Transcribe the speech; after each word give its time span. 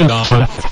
No. 0.00 0.68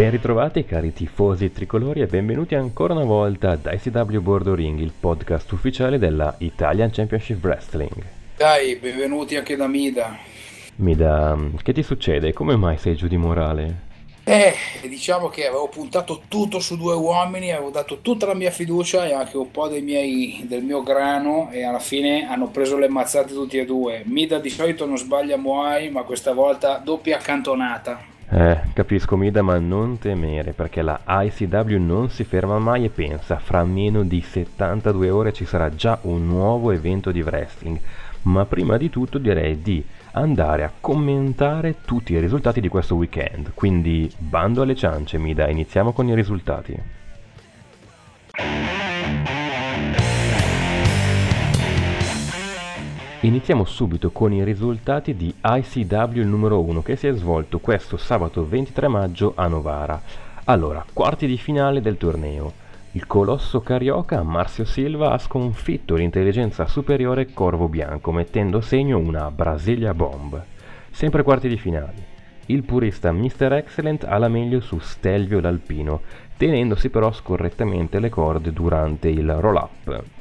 Ben 0.00 0.12
ritrovati 0.12 0.64
cari 0.64 0.94
tifosi 0.94 1.52
tricolori 1.52 2.00
e 2.00 2.06
benvenuti 2.06 2.54
ancora 2.54 2.94
una 2.94 3.04
volta 3.04 3.50
ad 3.50 3.68
ICW 3.70 4.20
Bordo 4.20 4.54
Ring, 4.54 4.78
il 4.78 4.94
podcast 4.98 5.52
ufficiale 5.52 5.98
della 5.98 6.36
Italian 6.38 6.90
Championship 6.90 7.44
Wrestling. 7.44 8.02
Dai, 8.34 8.76
benvenuti 8.76 9.36
anche 9.36 9.56
da 9.56 9.66
Mida. 9.66 10.16
Mida, 10.76 11.36
che 11.62 11.74
ti 11.74 11.82
succede? 11.82 12.32
Come 12.32 12.56
mai 12.56 12.78
sei 12.78 12.96
giù 12.96 13.08
di 13.08 13.18
morale? 13.18 13.88
Eh, 14.24 14.54
diciamo 14.88 15.28
che 15.28 15.46
avevo 15.46 15.68
puntato 15.68 16.22
tutto 16.28 16.60
su 16.60 16.78
due 16.78 16.94
uomini, 16.94 17.52
avevo 17.52 17.68
dato 17.68 17.98
tutta 18.00 18.24
la 18.24 18.34
mia 18.34 18.50
fiducia 18.50 19.06
e 19.06 19.12
anche 19.12 19.36
un 19.36 19.50
po' 19.50 19.68
miei, 19.68 20.46
del 20.48 20.62
mio 20.62 20.82
grano 20.82 21.50
e 21.52 21.62
alla 21.62 21.78
fine 21.78 22.26
hanno 22.26 22.48
preso 22.48 22.78
le 22.78 22.88
mazzate 22.88 23.34
tutti 23.34 23.58
e 23.58 23.66
due. 23.66 24.02
Mida 24.06 24.38
di 24.38 24.48
solito 24.48 24.86
non 24.86 24.96
sbaglia 24.96 25.36
mai, 25.36 25.90
ma 25.90 26.04
questa 26.04 26.32
volta 26.32 26.80
doppia 26.82 27.18
accantonata. 27.18 28.09
Eh, 28.32 28.60
capisco 28.74 29.16
Mida, 29.16 29.42
ma 29.42 29.58
non 29.58 29.98
temere, 29.98 30.52
perché 30.52 30.82
la 30.82 31.00
ICW 31.04 31.78
non 31.78 32.10
si 32.10 32.22
ferma 32.22 32.60
mai 32.60 32.84
e 32.84 32.88
pensa, 32.88 33.40
fra 33.40 33.64
meno 33.64 34.04
di 34.04 34.20
72 34.20 35.10
ore 35.10 35.32
ci 35.32 35.44
sarà 35.44 35.68
già 35.74 35.98
un 36.02 36.28
nuovo 36.28 36.70
evento 36.70 37.10
di 37.10 37.22
wrestling. 37.22 37.80
Ma 38.22 38.44
prima 38.44 38.76
di 38.76 38.88
tutto 38.88 39.18
direi 39.18 39.60
di 39.62 39.84
andare 40.12 40.62
a 40.62 40.70
commentare 40.78 41.78
tutti 41.84 42.12
i 42.12 42.20
risultati 42.20 42.60
di 42.60 42.68
questo 42.68 42.94
weekend. 42.94 43.50
Quindi 43.54 44.08
bando 44.16 44.62
alle 44.62 44.76
ciance, 44.76 45.18
Mida, 45.18 45.48
iniziamo 45.48 45.92
con 45.92 46.06
i 46.06 46.14
risultati. 46.14 46.99
Iniziamo 53.22 53.66
subito 53.66 54.12
con 54.12 54.32
i 54.32 54.42
risultati 54.42 55.14
di 55.14 55.34
ICW 55.42 56.24
numero 56.24 56.62
1 56.62 56.82
che 56.82 56.96
si 56.96 57.06
è 57.06 57.12
svolto 57.12 57.58
questo 57.58 57.98
sabato 57.98 58.48
23 58.48 58.88
maggio 58.88 59.34
a 59.36 59.46
Novara. 59.46 60.00
Allora, 60.44 60.82
quarti 60.90 61.26
di 61.26 61.36
finale 61.36 61.82
del 61.82 61.98
torneo. 61.98 62.50
Il 62.92 63.06
colosso 63.06 63.60
carioca 63.60 64.22
Marcio 64.22 64.64
Silva 64.64 65.12
ha 65.12 65.18
sconfitto 65.18 65.96
l'intelligenza 65.96 66.66
superiore 66.66 67.34
Corvo 67.34 67.68
Bianco 67.68 68.10
mettendo 68.10 68.62
segno 68.62 68.96
una 68.96 69.30
Brasilia 69.30 69.92
Bomb. 69.92 70.42
Sempre 70.90 71.22
quarti 71.22 71.48
di 71.48 71.58
finale. 71.58 72.06
Il 72.46 72.62
purista 72.62 73.12
Mr. 73.12 73.52
Excellent 73.52 74.04
ha 74.04 74.16
la 74.16 74.28
meglio 74.28 74.60
su 74.60 74.78
Stelvio 74.78 75.40
l'Alpino, 75.40 76.00
tenendosi 76.38 76.88
però 76.88 77.12
scorrettamente 77.12 78.00
le 78.00 78.08
corde 78.08 78.50
durante 78.50 79.10
il 79.10 79.30
roll-up. 79.30 80.19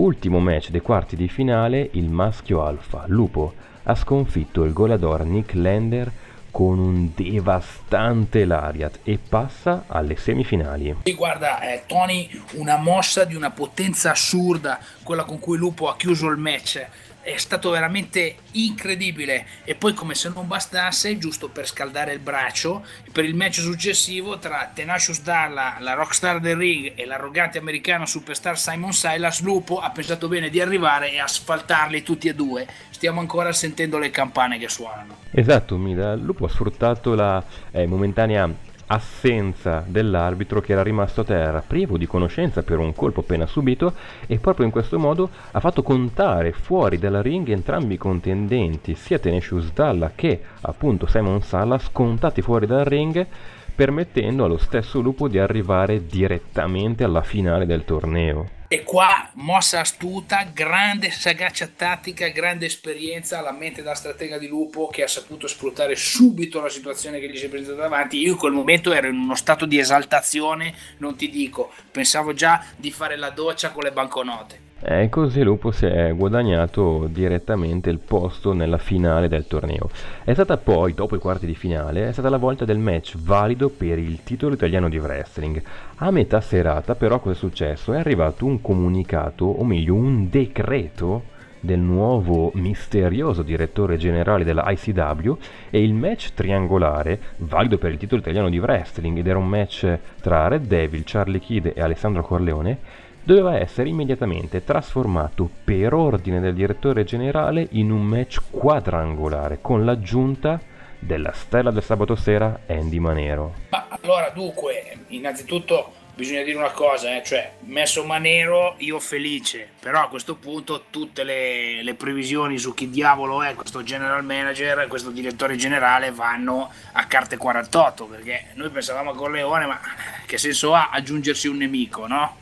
Ultimo 0.00 0.38
match 0.38 0.70
dei 0.70 0.80
quarti 0.80 1.14
di 1.14 1.28
finale, 1.28 1.90
il 1.92 2.08
maschio 2.08 2.64
alfa, 2.64 3.04
Lupo, 3.08 3.52
ha 3.82 3.94
sconfitto 3.94 4.64
il 4.64 4.72
goleador 4.72 5.26
Nick 5.26 5.52
Lander 5.52 6.10
con 6.50 6.78
un 6.78 7.10
devastante 7.14 8.46
Lariat 8.46 9.00
e 9.04 9.18
passa 9.18 9.84
alle 9.86 10.16
semifinali. 10.16 10.96
Guarda, 11.14 11.60
eh, 11.60 11.82
Tony, 11.86 12.30
una 12.54 12.76
mossa 12.76 13.24
di 13.24 13.34
una 13.34 13.50
potenza 13.50 14.12
assurda, 14.12 14.80
quella 15.02 15.24
con 15.24 15.38
cui 15.38 15.58
Lupo 15.58 15.90
ha 15.90 15.96
chiuso 15.96 16.28
il 16.28 16.38
match 16.38 16.82
è 17.22 17.36
stato 17.36 17.70
veramente 17.70 18.36
incredibile. 18.52 19.46
E 19.64 19.74
poi 19.74 19.94
come 19.94 20.14
se 20.14 20.30
non 20.30 20.46
bastasse 20.46 21.18
giusto 21.18 21.48
per 21.48 21.66
scaldare 21.66 22.12
il 22.12 22.18
braccio 22.18 22.84
per 23.12 23.24
il 23.24 23.34
match 23.34 23.60
successivo 23.60 24.38
tra 24.38 24.70
Tenacious 24.72 25.22
Darla 25.22 25.76
la 25.80 25.94
rockstar 25.94 26.40
del 26.40 26.56
ring 26.56 26.92
e 26.94 27.04
l'arrogante 27.04 27.58
americano 27.58 28.06
superstar 28.06 28.58
Simon 28.58 28.92
Silas 28.92 29.40
Lupo 29.40 29.80
ha 29.80 29.90
pensato 29.90 30.28
bene 30.28 30.48
di 30.48 30.60
arrivare 30.60 31.12
e 31.12 31.18
asfaltarli 31.18 32.02
tutti 32.02 32.28
e 32.28 32.34
due. 32.34 32.66
Stiamo 32.90 33.20
ancora 33.20 33.52
sentendo 33.52 33.98
le 33.98 34.10
campane 34.10 34.58
che 34.58 34.68
suonano. 34.68 35.16
Esatto 35.30 35.76
Mida 35.76 36.14
Lupo 36.14 36.46
ha 36.46 36.48
sfruttato 36.48 37.14
la 37.14 37.42
eh, 37.70 37.86
momentanea 37.86 38.68
assenza 38.92 39.84
dell'arbitro 39.86 40.60
che 40.60 40.72
era 40.72 40.82
rimasto 40.82 41.20
a 41.20 41.24
terra, 41.24 41.62
privo 41.64 41.96
di 41.96 42.06
conoscenza 42.06 42.62
per 42.62 42.78
un 42.78 42.92
colpo 42.92 43.20
appena 43.20 43.46
subito, 43.46 43.94
e 44.26 44.38
proprio 44.38 44.66
in 44.66 44.72
questo 44.72 44.98
modo 44.98 45.30
ha 45.52 45.60
fatto 45.60 45.82
contare 45.82 46.52
fuori 46.52 46.98
dalla 46.98 47.22
ring 47.22 47.48
entrambi 47.48 47.94
i 47.94 47.98
contendenti, 47.98 48.94
sia 48.94 49.18
Tenacious 49.18 49.72
Dalla 49.72 50.12
che 50.14 50.40
appunto 50.62 51.06
Simon 51.06 51.42
Salas, 51.42 51.90
contati 51.92 52.42
fuori 52.42 52.66
dal 52.66 52.84
ring, 52.84 53.26
permettendo 53.74 54.44
allo 54.44 54.58
stesso 54.58 55.00
lupo 55.00 55.28
di 55.28 55.38
arrivare 55.38 56.04
direttamente 56.04 57.04
alla 57.04 57.22
finale 57.22 57.66
del 57.66 57.84
torneo. 57.84 58.58
E 58.72 58.84
qua 58.84 59.28
mossa 59.34 59.80
astuta, 59.80 60.44
grande 60.44 61.10
sagacia 61.10 61.66
tattica, 61.66 62.28
grande 62.28 62.66
esperienza, 62.66 63.40
la 63.40 63.50
mente 63.50 63.82
da 63.82 63.96
stratega 63.96 64.38
di 64.38 64.46
Lupo 64.46 64.86
che 64.86 65.02
ha 65.02 65.08
saputo 65.08 65.48
sfruttare 65.48 65.96
subito 65.96 66.60
la 66.60 66.68
situazione 66.68 67.18
che 67.18 67.28
gli 67.28 67.36
si 67.36 67.46
è 67.46 67.48
presentata 67.48 67.80
davanti. 67.80 68.18
Io 68.18 68.30
in 68.30 68.38
quel 68.38 68.52
momento 68.52 68.92
ero 68.92 69.08
in 69.08 69.18
uno 69.18 69.34
stato 69.34 69.66
di 69.66 69.80
esaltazione, 69.80 70.72
non 70.98 71.16
ti 71.16 71.28
dico, 71.30 71.72
pensavo 71.90 72.32
già 72.32 72.64
di 72.76 72.92
fare 72.92 73.16
la 73.16 73.30
doccia 73.30 73.72
con 73.72 73.82
le 73.82 73.90
banconote. 73.90 74.69
E 74.82 75.10
così 75.10 75.42
Lupo 75.42 75.72
si 75.72 75.84
è 75.84 76.14
guadagnato 76.14 77.06
direttamente 77.12 77.90
il 77.90 77.98
posto 77.98 78.54
nella 78.54 78.78
finale 78.78 79.28
del 79.28 79.46
torneo. 79.46 79.90
È 80.24 80.32
stata 80.32 80.56
poi, 80.56 80.94
dopo 80.94 81.16
i 81.16 81.18
quarti 81.18 81.44
di 81.44 81.54
finale, 81.54 82.08
è 82.08 82.12
stata 82.12 82.30
la 82.30 82.38
volta 82.38 82.64
del 82.64 82.78
match 82.78 83.16
valido 83.18 83.68
per 83.68 83.98
il 83.98 84.22
titolo 84.22 84.54
italiano 84.54 84.88
di 84.88 84.98
wrestling. 84.98 85.62
A 85.96 86.10
metà 86.10 86.40
serata 86.40 86.94
però 86.94 87.20
cosa 87.20 87.34
è 87.34 87.38
successo? 87.38 87.92
È 87.92 87.98
arrivato 87.98 88.46
un 88.46 88.62
comunicato, 88.62 89.44
o 89.44 89.62
meglio 89.64 89.94
un 89.94 90.30
decreto 90.30 91.24
del 91.60 91.78
nuovo 91.78 92.50
misterioso 92.54 93.42
direttore 93.42 93.98
generale 93.98 94.44
della 94.44 94.64
ICW 94.66 95.36
e 95.68 95.82
il 95.82 95.92
match 95.92 96.32
triangolare 96.32 97.20
valido 97.36 97.76
per 97.76 97.92
il 97.92 97.98
titolo 97.98 98.22
italiano 98.22 98.48
di 98.48 98.58
wrestling 98.58 99.18
ed 99.18 99.26
era 99.26 99.38
un 99.38 99.46
match 99.46 99.98
tra 100.22 100.48
Red 100.48 100.64
Devil, 100.64 101.02
Charlie 101.04 101.38
Kidd 101.38 101.66
e 101.74 101.82
Alessandro 101.82 102.22
Corleone 102.22 103.08
doveva 103.30 103.56
essere 103.56 103.88
immediatamente 103.88 104.64
trasformato 104.64 105.48
per 105.62 105.94
ordine 105.94 106.40
del 106.40 106.52
direttore 106.52 107.04
generale 107.04 107.64
in 107.72 107.92
un 107.92 108.02
match 108.02 108.40
quadrangolare 108.50 109.60
con 109.60 109.84
l'aggiunta 109.84 110.60
della 110.98 111.30
stella 111.30 111.70
del 111.70 111.84
sabato 111.84 112.16
sera 112.16 112.62
Andy 112.66 112.98
Manero. 112.98 113.54
Ma 113.68 113.86
allora 113.88 114.30
dunque, 114.30 115.04
innanzitutto 115.08 115.92
bisogna 116.12 116.42
dire 116.42 116.58
una 116.58 116.72
cosa, 116.72 117.14
eh, 117.14 117.22
cioè 117.24 117.52
messo 117.60 118.04
Manero 118.04 118.74
io 118.78 118.98
felice, 118.98 119.68
però 119.78 120.02
a 120.02 120.08
questo 120.08 120.34
punto 120.34 120.86
tutte 120.90 121.22
le, 121.22 121.84
le, 121.84 121.94
previsioni 121.94 122.58
su 122.58 122.74
chi 122.74 122.90
diavolo 122.90 123.44
è 123.44 123.54
questo 123.54 123.84
general 123.84 124.24
manager, 124.24 124.88
questo 124.88 125.10
direttore 125.10 125.54
generale 125.54 126.10
vanno 126.10 126.68
a 126.94 127.06
carte 127.06 127.36
48, 127.36 128.06
perché 128.06 128.46
noi 128.54 128.70
pensavamo 128.70 129.10
a 129.10 129.14
Corleone, 129.14 129.66
ma 129.66 129.80
che 130.26 130.36
senso 130.36 130.74
ha 130.74 130.90
aggiungersi 130.90 131.46
un 131.46 131.58
nemico, 131.58 132.08
no? 132.08 132.39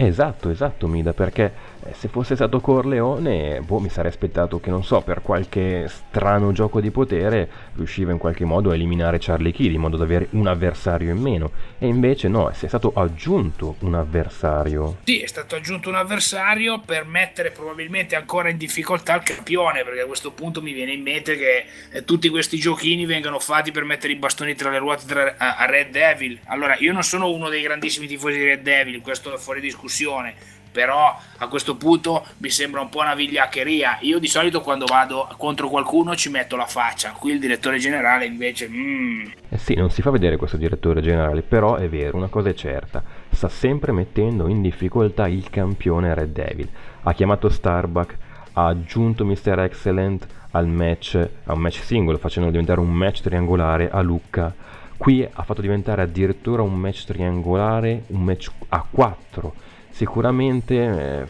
Esatto, 0.00 0.48
esatto 0.50 0.86
Mida, 0.86 1.12
perché 1.12 1.52
se 1.92 2.08
fosse 2.08 2.34
stato 2.34 2.60
Corleone, 2.60 3.60
boh, 3.60 3.78
mi 3.78 3.88
sarei 3.88 4.10
aspettato 4.10 4.60
che, 4.60 4.70
non 4.70 4.84
so, 4.84 5.00
per 5.00 5.22
qualche 5.22 5.88
strano 5.88 6.52
gioco 6.52 6.80
di 6.80 6.90
potere 6.90 7.48
riusciva 7.74 8.12
in 8.12 8.18
qualche 8.18 8.44
modo 8.44 8.70
a 8.70 8.74
eliminare 8.74 9.18
Charlie 9.20 9.52
Kidd 9.52 9.72
in 9.72 9.80
modo 9.80 9.96
da 9.96 10.04
avere 10.04 10.28
un 10.30 10.46
avversario 10.46 11.10
in 11.10 11.18
meno. 11.18 11.50
E 11.78 11.86
invece 11.86 12.28
no, 12.28 12.48
è 12.48 12.54
stato 12.54 12.92
aggiunto 12.94 13.76
un 13.80 13.94
avversario. 13.94 14.98
Sì, 15.04 15.20
è 15.20 15.26
stato 15.26 15.54
aggiunto 15.54 15.88
un 15.88 15.94
avversario 15.94 16.80
per 16.80 17.04
mettere 17.04 17.50
probabilmente 17.50 18.16
ancora 18.16 18.48
in 18.48 18.56
difficoltà 18.56 19.14
il 19.16 19.22
campione, 19.22 19.84
perché 19.84 20.00
a 20.00 20.06
questo 20.06 20.32
punto 20.32 20.60
mi 20.60 20.72
viene 20.72 20.92
in 20.92 21.02
mente 21.02 21.36
che 21.36 21.64
eh, 21.90 22.04
tutti 22.04 22.28
questi 22.28 22.58
giochini 22.58 23.06
vengano 23.06 23.38
fatti 23.38 23.70
per 23.70 23.84
mettere 23.84 24.12
i 24.12 24.16
bastoni 24.16 24.54
tra 24.54 24.70
le 24.70 24.78
ruote 24.78 25.34
a 25.36 25.64
Red 25.66 25.90
Devil. 25.90 26.38
Allora, 26.46 26.76
io 26.78 26.92
non 26.92 27.02
sono 27.02 27.30
uno 27.30 27.48
dei 27.48 27.62
grandissimi 27.62 28.06
tifosi 28.06 28.38
di 28.38 28.44
Red 28.44 28.62
Devil, 28.62 29.00
questo 29.00 29.34
è 29.34 29.38
fuori 29.38 29.60
discussione 29.60 30.56
però 30.70 31.16
a 31.38 31.48
questo 31.48 31.76
punto 31.76 32.24
mi 32.38 32.50
sembra 32.50 32.80
un 32.80 32.88
po' 32.88 33.00
una 33.00 33.14
vigliaccheria. 33.14 33.98
Io 34.00 34.18
di 34.18 34.26
solito 34.26 34.60
quando 34.60 34.86
vado 34.86 35.28
contro 35.36 35.68
qualcuno 35.68 36.14
ci 36.14 36.30
metto 36.30 36.56
la 36.56 36.66
faccia, 36.66 37.12
qui 37.12 37.32
il 37.32 37.40
direttore 37.40 37.78
generale 37.78 38.26
invece... 38.26 38.68
Mm. 38.68 39.26
Eh 39.48 39.58
sì, 39.58 39.74
non 39.74 39.90
si 39.90 40.02
fa 40.02 40.10
vedere 40.10 40.36
questo 40.36 40.56
direttore 40.56 41.00
generale, 41.00 41.42
però 41.42 41.76
è 41.76 41.88
vero, 41.88 42.16
una 42.16 42.28
cosa 42.28 42.50
è 42.50 42.54
certa, 42.54 43.02
sta 43.30 43.48
sempre 43.48 43.92
mettendo 43.92 44.48
in 44.48 44.60
difficoltà 44.62 45.26
il 45.26 45.48
campione 45.50 46.14
Red 46.14 46.32
Devil. 46.32 46.68
Ha 47.02 47.12
chiamato 47.12 47.48
Starbuck, 47.48 48.16
ha 48.52 48.66
aggiunto 48.66 49.24
Mr. 49.24 49.60
Excellent 49.60 50.26
al 50.50 50.66
match, 50.66 51.28
a 51.44 51.52
un 51.52 51.60
match 51.60 51.82
singolo, 51.82 52.18
facendolo 52.18 52.50
diventare 52.52 52.80
un 52.80 52.92
match 52.92 53.20
triangolare 53.20 53.90
a 53.90 54.00
Lucca 54.00 54.54
Qui 54.98 55.26
ha 55.32 55.42
fatto 55.44 55.60
diventare 55.60 56.02
addirittura 56.02 56.62
un 56.62 56.74
match 56.74 57.04
triangolare, 57.04 58.02
un 58.08 58.24
match 58.24 58.50
a 58.70 58.84
4. 58.90 59.54
Sicuramente, 59.98 60.74
eh, 60.76 61.26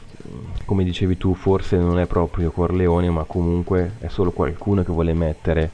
come 0.66 0.84
dicevi 0.84 1.16
tu, 1.16 1.32
forse 1.32 1.78
non 1.78 1.98
è 1.98 2.04
proprio 2.04 2.50
Corleone, 2.50 3.08
ma 3.08 3.24
comunque 3.24 3.92
è 3.98 4.08
solo 4.08 4.30
qualcuno 4.30 4.82
che 4.82 4.92
vuole 4.92 5.14
mettere 5.14 5.70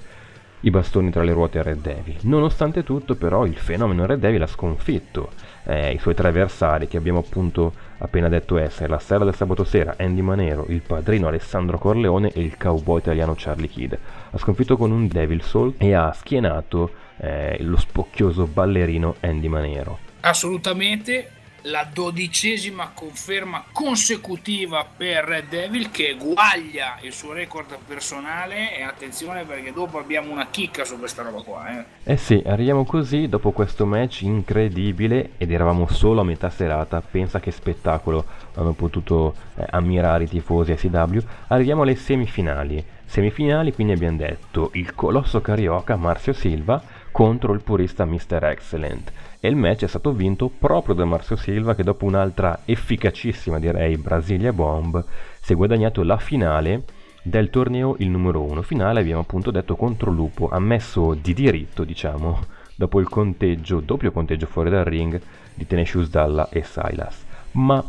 i 0.61 0.70
bastoni 0.70 1.11
tra 1.11 1.25
le 1.25 1.32
ruote 1.32 1.58
a 1.58 1.62
Red 1.62 1.81
Devil. 1.81 2.19
Nonostante 2.20 2.85
tutto, 2.85 3.17
però, 3.17 3.46
il 3.46 3.56
fenomeno 3.56 4.06
Red 4.06 4.20
Devil 4.20 4.43
ha 4.43 4.46
sconfitto 4.46 5.31
eh, 5.64 5.91
i 5.93 5.99
suoi 5.99 6.14
tre 6.14 6.29
avversari 6.29 6.87
che 6.87 6.96
abbiamo 6.96 7.19
appunto 7.19 7.73
appena 7.99 8.29
detto 8.29 8.58
essere 8.58 8.91
la 8.91 9.00
sera 9.00 9.25
del 9.25 9.35
sabato 9.35 9.64
sera 9.64 9.97
Andy 9.99 10.20
Manero, 10.20 10.67
il 10.69 10.81
padrino 10.81 11.26
Alessandro 11.26 11.79
Corleone 11.79 12.31
e 12.31 12.43
il 12.43 12.56
cowboy 12.56 13.00
italiano 13.00 13.35
Charlie 13.37 13.67
Kidd. 13.67 13.93
Ha 14.31 14.38
sconfitto 14.38 14.76
con 14.76 14.93
un 14.93 15.08
Devil 15.08 15.43
Soul 15.43 15.75
e 15.79 15.94
ha 15.94 16.12
schienato 16.12 16.93
eh, 17.17 17.56
lo 17.58 17.76
spocchioso 17.76 18.47
ballerino 18.47 19.17
Andy 19.19 19.49
Manero. 19.49 19.99
Assolutamente, 20.20 21.31
la 21.66 21.88
dodicesima 21.90 22.90
conferma 22.93 23.64
consecutiva 23.72 24.84
per 24.84 25.25
Red 25.25 25.49
Devil 25.49 25.90
che 25.90 26.11
eguaglia 26.11 26.99
il 27.02 27.12
suo 27.12 27.32
record 27.32 27.76
personale. 27.87 28.76
E 28.76 28.82
attenzione 28.82 29.44
perché 29.44 29.72
dopo 29.72 29.99
abbiamo 29.99 30.31
una 30.31 30.49
chicca 30.49 30.84
su 30.84 30.99
questa 30.99 31.22
roba 31.22 31.43
qua 31.43 31.81
eh, 32.05 32.12
eh 32.12 32.16
sì, 32.16 32.43
arriviamo 32.44 32.84
così 32.84 33.28
dopo 33.28 33.52
questo 33.52 33.87
match 33.87 34.22
incredibile 34.22 35.31
ed 35.38 35.50
eravamo 35.52 35.87
solo 35.88 36.20
a 36.20 36.25
metà 36.25 36.50
serata 36.50 37.00
pensa 37.00 37.40
che 37.40 37.50
spettacolo 37.50 38.25
hanno 38.55 38.72
potuto 38.72 39.34
eh, 39.56 39.64
ammirare 39.70 40.25
i 40.25 40.28
tifosi 40.28 40.76
SW 40.76 41.19
arriviamo 41.49 41.82
alle 41.82 41.96
semifinali. 41.96 42.84
Semifinali 43.06 43.72
quindi 43.72 43.93
abbiamo 43.93 44.16
detto 44.16 44.70
il 44.75 44.94
colosso 44.94 45.40
carioca 45.40 45.96
Marzio 45.96 46.32
Silva 46.32 46.82
contro 47.14 47.52
il 47.52 47.62
purista 47.62 48.05
Mr. 48.05 48.43
Excellent 48.43 49.12
e 49.38 49.46
il 49.46 49.55
match 49.55 49.84
è 49.84 49.87
stato 49.87 50.11
vinto 50.11 50.49
proprio 50.49 50.96
da 50.96 51.05
Marcio 51.05 51.37
Silva 51.37 51.76
che 51.76 51.84
dopo 51.84 52.06
un'altra 52.06 52.62
efficacissima 52.64 53.61
direi 53.61 53.96
Brasilia 53.99 54.52
Bomb 54.52 55.05
si 55.40 55.52
è 55.52 55.55
guadagnato 55.55 56.02
la 56.02 56.16
finale 56.16 56.82
del 57.22 57.50
torneo 57.50 57.94
il 58.00 58.08
numero 58.08 58.43
uno 58.43 58.62
finale 58.62 58.99
abbiamo 58.99 59.20
appunto 59.20 59.52
detto 59.52 59.76
contro 59.76 60.11
Lupo 60.11 60.49
ammesso 60.49 61.14
di 61.14 61.32
diritto 61.34 61.84
diciamo 61.84 62.46
dopo 62.75 62.99
il 62.99 63.08
conteggio 63.08 63.78
doppio 63.78 64.11
conteggio 64.11 64.46
fuori 64.46 64.70
dal 64.70 64.84
ring 64.84 65.20
di 65.55 65.69
Tenacious 65.69 66.11
Dalla 66.11 66.49
e 66.49 66.64
Silas 66.64 67.25
ma 67.52 67.81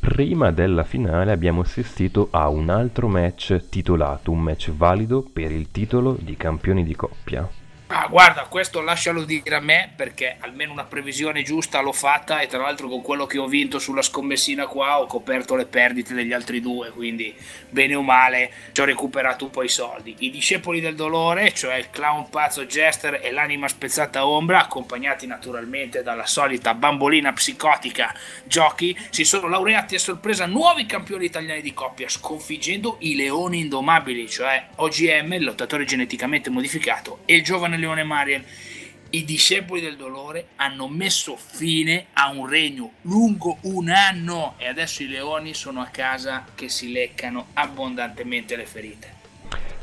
prima 0.00 0.52
della 0.52 0.84
finale 0.84 1.32
abbiamo 1.32 1.60
assistito 1.60 2.28
a 2.30 2.48
un 2.48 2.70
altro 2.70 3.08
match 3.08 3.68
titolato 3.68 4.30
un 4.30 4.40
match 4.40 4.70
valido 4.70 5.22
per 5.30 5.52
il 5.52 5.70
titolo 5.70 6.16
di 6.18 6.34
campioni 6.34 6.82
di 6.82 6.96
coppia 6.96 7.46
Ah, 7.92 8.06
guarda, 8.06 8.42
questo 8.42 8.80
lascialo 8.82 9.24
dire 9.24 9.56
a 9.56 9.58
me 9.58 9.92
perché 9.96 10.36
almeno 10.38 10.70
una 10.70 10.84
previsione 10.84 11.42
giusta 11.42 11.80
l'ho 11.80 11.90
fatta 11.90 12.38
e 12.38 12.46
tra 12.46 12.60
l'altro 12.60 12.86
con 12.86 13.02
quello 13.02 13.26
che 13.26 13.36
ho 13.36 13.48
vinto 13.48 13.80
sulla 13.80 14.00
scommessina 14.00 14.68
qua 14.68 15.00
ho 15.00 15.06
coperto 15.06 15.56
le 15.56 15.66
perdite 15.66 16.14
degli 16.14 16.32
altri 16.32 16.60
due, 16.60 16.90
quindi 16.90 17.34
bene 17.68 17.96
o 17.96 18.02
male 18.02 18.52
ci 18.70 18.80
ho 18.80 18.84
recuperato 18.84 19.46
un 19.46 19.50
po' 19.50 19.64
i 19.64 19.68
soldi. 19.68 20.14
I 20.20 20.30
discepoli 20.30 20.78
del 20.78 20.94
dolore, 20.94 21.52
cioè 21.52 21.74
il 21.74 21.90
clown 21.90 22.30
pazzo 22.30 22.64
Jester 22.64 23.18
e 23.20 23.32
l'anima 23.32 23.66
spezzata 23.66 24.24
ombra, 24.24 24.60
accompagnati 24.60 25.26
naturalmente 25.26 26.04
dalla 26.04 26.26
solita 26.26 26.74
bambolina 26.74 27.32
psicotica 27.32 28.14
Giochi, 28.44 28.96
si 29.10 29.24
sono 29.24 29.48
laureati 29.48 29.96
a 29.96 29.98
sorpresa 29.98 30.46
nuovi 30.46 30.86
campioni 30.86 31.24
italiani 31.24 31.60
di 31.60 31.74
coppia, 31.74 32.08
sconfiggendo 32.08 32.98
i 33.00 33.16
leoni 33.16 33.58
indomabili, 33.58 34.28
cioè 34.28 34.68
OGM, 34.76 35.32
il 35.32 35.42
lottatore 35.42 35.84
geneticamente 35.84 36.50
modificato, 36.50 37.22
e 37.24 37.34
il 37.34 37.42
giovane 37.42 37.78
Leone 37.80 38.04
Mariel, 38.04 38.44
i 39.10 39.24
discepoli 39.24 39.80
del 39.80 39.96
dolore 39.96 40.48
hanno 40.56 40.86
messo 40.86 41.36
fine 41.36 42.06
a 42.12 42.30
un 42.30 42.46
regno 42.46 42.92
lungo 43.02 43.58
un 43.62 43.88
anno 43.88 44.54
e 44.56 44.68
adesso 44.68 45.02
i 45.02 45.08
leoni 45.08 45.52
sono 45.52 45.80
a 45.80 45.86
casa 45.86 46.44
che 46.54 46.68
si 46.68 46.92
leccano 46.92 47.48
abbondantemente 47.54 48.54
le 48.54 48.66
ferite. 48.66 49.18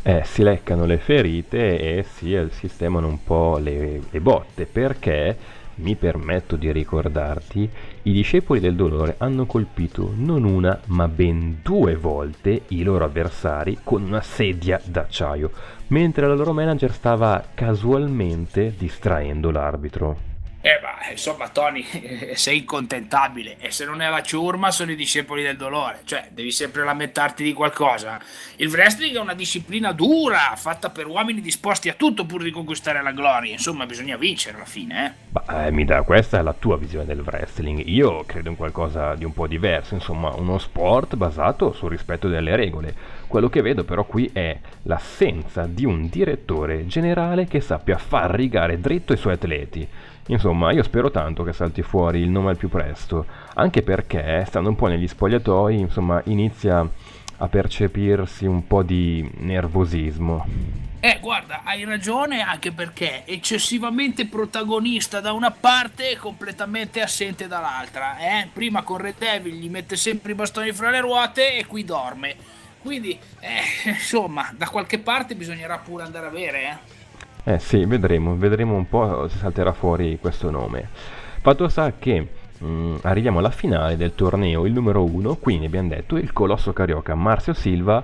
Eh, 0.03 0.23
si 0.23 0.41
leccano 0.41 0.85
le 0.85 0.97
ferite 0.99 1.97
e 1.97 2.05
si 2.15 2.38
sistemano 2.51 3.07
un 3.07 3.21
po' 3.21 3.57
le, 3.57 4.01
le 4.09 4.19
botte. 4.21 4.65
Perché 4.65 5.38
mi 5.77 5.95
permetto 5.95 6.56
di 6.56 6.71
ricordarti, 6.71 7.69
i 8.03 8.12
discepoli 8.12 8.59
del 8.59 8.75
dolore 8.75 9.15
hanno 9.18 9.45
colpito 9.45 10.13
non 10.15 10.44
una 10.44 10.79
ma 10.88 11.07
ben 11.07 11.59
due 11.62 11.95
volte 11.95 12.63
i 12.69 12.83
loro 12.83 13.06
avversari 13.06 13.79
con 13.83 14.03
una 14.03 14.21
sedia 14.21 14.79
d'acciaio, 14.83 15.51
mentre 15.88 16.27
la 16.27 16.35
loro 16.35 16.53
manager 16.53 16.91
stava 16.91 17.44
casualmente 17.53 18.74
distraendo 18.77 19.51
l'arbitro. 19.51 20.36
Eh, 20.59 20.80
ma 20.81 21.12
insomma, 21.12 21.48
Tony, 21.50 21.86
sei 22.33 22.57
incontentabile 22.59 23.57
e 23.59 23.71
se 23.71 23.86
non 23.86 24.01
è 24.01 24.09
la 24.09 24.21
ciurma 24.21 24.71
sono 24.71 24.92
i 24.92 24.95
discepoli 24.95 25.44
del 25.44 25.56
dolore, 25.56 26.01
cioè 26.04 26.30
devi 26.31 26.51
sempre 26.51 26.83
lamentarti 26.83 27.44
di 27.44 27.54
qualcosa. 27.54 28.19
Il 28.57 28.69
wrestling 28.69 29.15
è 29.15 29.19
una 29.19 29.36
disciplina 29.36 29.92
dura, 29.92 30.54
fatta 30.56 30.89
per 30.89 31.06
uomini 31.06 31.42
disposti 31.42 31.89
a 31.89 31.94
tutto 31.94 32.25
pur 32.25 32.44
di 32.44 32.51
conquistare 32.51 33.01
la 33.01 33.12
gloria, 33.12 33.51
insomma, 33.51 33.86
bisogna 33.86 34.18
vincere 34.18 34.57
alla 34.57 34.65
fine, 34.65 35.06
eh. 35.06 35.12
Bah, 35.30 35.68
eh, 35.68 35.71
mi 35.71 35.86
dà, 35.86 36.01
questa 36.01 36.39
è 36.39 36.42
la 36.42 36.56
tua 36.57 36.77
visione 36.77 37.06
del 37.06 37.21
wrestling. 37.21 37.83
Io 37.86 38.24
credo 38.25 38.50
in 38.50 38.56
qualcosa 38.56 39.15
di 39.15 39.24
un 39.24 39.33
po' 39.33 39.48
diverso, 39.48 39.94
insomma, 39.94 40.33
uno 40.36 40.57
sport 40.57 41.15
basato 41.15 41.71
sul 41.71 41.92
rispetto 41.92 42.27
delle 42.27 42.56
regole. 42.56 43.15
Quello 43.27 43.48
che 43.48 43.62
vedo 43.62 43.83
però 43.83 44.06
qui 44.06 44.30
è 44.33 44.57
l'assenza 44.83 45.65
di 45.65 45.86
un 45.86 46.09
direttore 46.09 46.88
generale 46.88 47.45
che 47.45 47.62
sappia 47.62 47.98
far 47.98 48.31
rigare 48.31 48.80
dritto 48.80 49.13
i 49.13 49.18
suoi 49.18 49.33
atleti. 49.33 49.88
Insomma, 50.27 50.71
io 50.71 50.83
spero 50.83 51.09
tanto 51.09 51.44
che 51.44 51.53
salti 51.53 51.81
fuori 51.81 52.19
il 52.19 52.29
nome 52.29 52.50
al 52.50 52.57
più 52.57 52.69
presto, 52.69 53.25
anche 53.53 53.81
perché, 53.81 54.44
stando 54.45 54.69
un 54.69 54.75
po' 54.75 54.88
negli 54.88 55.07
spogliatoi, 55.07 55.79
insomma, 55.79 56.21
inizia 56.25 56.88
a 57.39 57.47
percepirsi 57.47 58.45
un 58.45 58.65
po' 58.68 58.83
di 58.83 59.29
nervosismo. 59.38 60.45
Eh, 61.00 61.19
guarda, 61.21 61.62
hai 61.63 61.83
ragione 61.85 62.41
anche 62.41 62.71
perché 62.71 63.24
eccessivamente 63.25 64.25
protagonista 64.25 65.19
da 65.19 65.31
una 65.31 65.51
parte 65.51 66.12
e 66.12 66.18
completamente 66.18 67.01
assente 67.01 67.47
dall'altra. 67.47 68.18
Eh? 68.18 68.50
Prima 68.51 68.81
con 68.81 68.97
Red 68.97 69.15
Devil 69.19 69.53
gli 69.53 69.69
mette 69.69 69.95
sempre 69.95 70.31
i 70.31 70.35
bastoni 70.35 70.71
fra 70.73 70.89
le 70.89 71.00
ruote 71.00 71.53
e 71.53 71.65
qui 71.68 71.85
dorme. 71.85 72.35
Quindi, 72.81 73.18
eh, 73.39 73.89
insomma, 73.89 74.51
da 74.57 74.68
qualche 74.69 74.97
parte 74.97 75.35
bisognerà 75.35 75.77
pure 75.77 76.03
andare 76.03 76.25
a 76.25 76.30
avere, 76.30 76.62
eh. 76.63 76.95
Eh 77.49 77.59
sì, 77.59 77.85
vedremo, 77.85 78.35
vedremo 78.35 78.75
un 78.75 78.89
po' 78.89 79.29
se 79.29 79.38
salterà 79.38 79.71
fuori 79.71 80.17
questo 80.19 80.49
nome. 80.51 80.89
Fatto 81.39 81.69
sta 81.69 81.94
che 81.97 82.27
mh, 82.57 82.65
mm, 82.65 82.95
arriviamo 83.03 83.39
alla 83.39 83.51
finale 83.51 83.95
del 83.95 84.13
torneo, 84.16 84.66
il 84.66 84.73
numero 84.73 85.06
uno, 85.06 85.35
quindi 85.35 85.66
abbiamo 85.66 85.87
detto 85.87 86.18
il 86.18 86.33
colosso 86.33 86.73
carioca 86.73 87.16
Marzio 87.16 87.54
Silva 87.54 88.04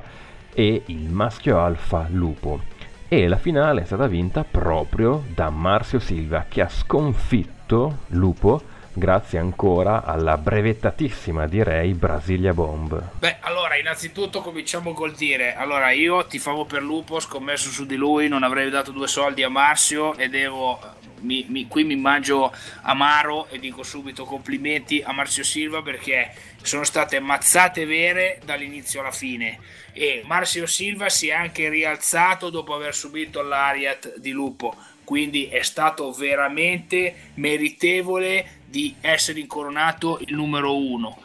e 0.53 0.83
il 0.85 1.09
maschio 1.09 1.59
alfa 1.59 2.07
Lupo. 2.09 2.62
E 3.09 3.27
la 3.27 3.35
finale 3.35 3.81
è 3.81 3.85
stata 3.85 4.07
vinta 4.07 4.45
proprio 4.50 5.23
da 5.35 5.50
Marzio 5.50 6.00
Silva 6.00 6.45
che 6.47 6.62
ha 6.62 6.69
sconfitto 6.69 7.97
Lupo 8.12 8.62
grazie 8.93 9.39
ancora 9.39 10.03
alla 10.03 10.38
brevettatissima, 10.38 11.47
direi, 11.47 11.93
Brasilia 11.93 12.53
Bomb. 12.53 13.01
Beh, 13.19 13.38
allora, 13.41 13.77
innanzitutto 13.77 14.41
cominciamo 14.41 14.93
col 14.93 15.13
dire, 15.13 15.55
allora 15.55 15.91
io 15.91 16.25
ti 16.25 16.39
favo 16.39 16.65
per 16.65 16.81
Lupo, 16.81 17.19
scommesso 17.19 17.69
su 17.69 17.85
di 17.85 17.95
lui, 17.95 18.27
non 18.27 18.43
avrei 18.43 18.69
dato 18.69 18.91
due 18.91 19.07
soldi 19.07 19.43
a 19.43 19.50
Marzio 19.50 20.15
e 20.15 20.29
devo... 20.29 21.01
Mi, 21.23 21.45
mi, 21.47 21.69
qui 21.69 21.85
mi 21.85 21.95
mangio 21.95 22.53
amaro 22.81 23.47
e 23.47 23.57
dico 23.57 23.81
subito 23.81 24.25
complimenti 24.25 25.01
a 25.01 25.13
Marzio 25.13 25.45
Silva 25.45 25.81
perché 25.81 26.33
sono 26.62 26.83
state 26.83 27.21
mazzate 27.21 27.85
vere 27.85 28.41
dall'inizio 28.43 29.00
alla 29.00 29.12
fine 29.12 29.57
e 29.93 30.23
Marzio 30.25 30.65
Silva 30.65 31.07
si 31.07 31.29
è 31.29 31.31
anche 31.31 31.69
rialzato 31.69 32.50
dopo 32.50 32.73
aver 32.73 32.93
subito 32.93 33.41
l'Ariat 33.41 34.17
di 34.17 34.31
Lupo 34.31 34.75
quindi 35.03 35.48
è 35.48 35.62
stato 35.62 36.12
veramente 36.12 37.31
meritevole 37.36 38.62
di 38.65 38.95
essere 39.01 39.39
incoronato 39.39 40.19
il 40.25 40.33
numero 40.33 40.77
uno. 40.77 41.17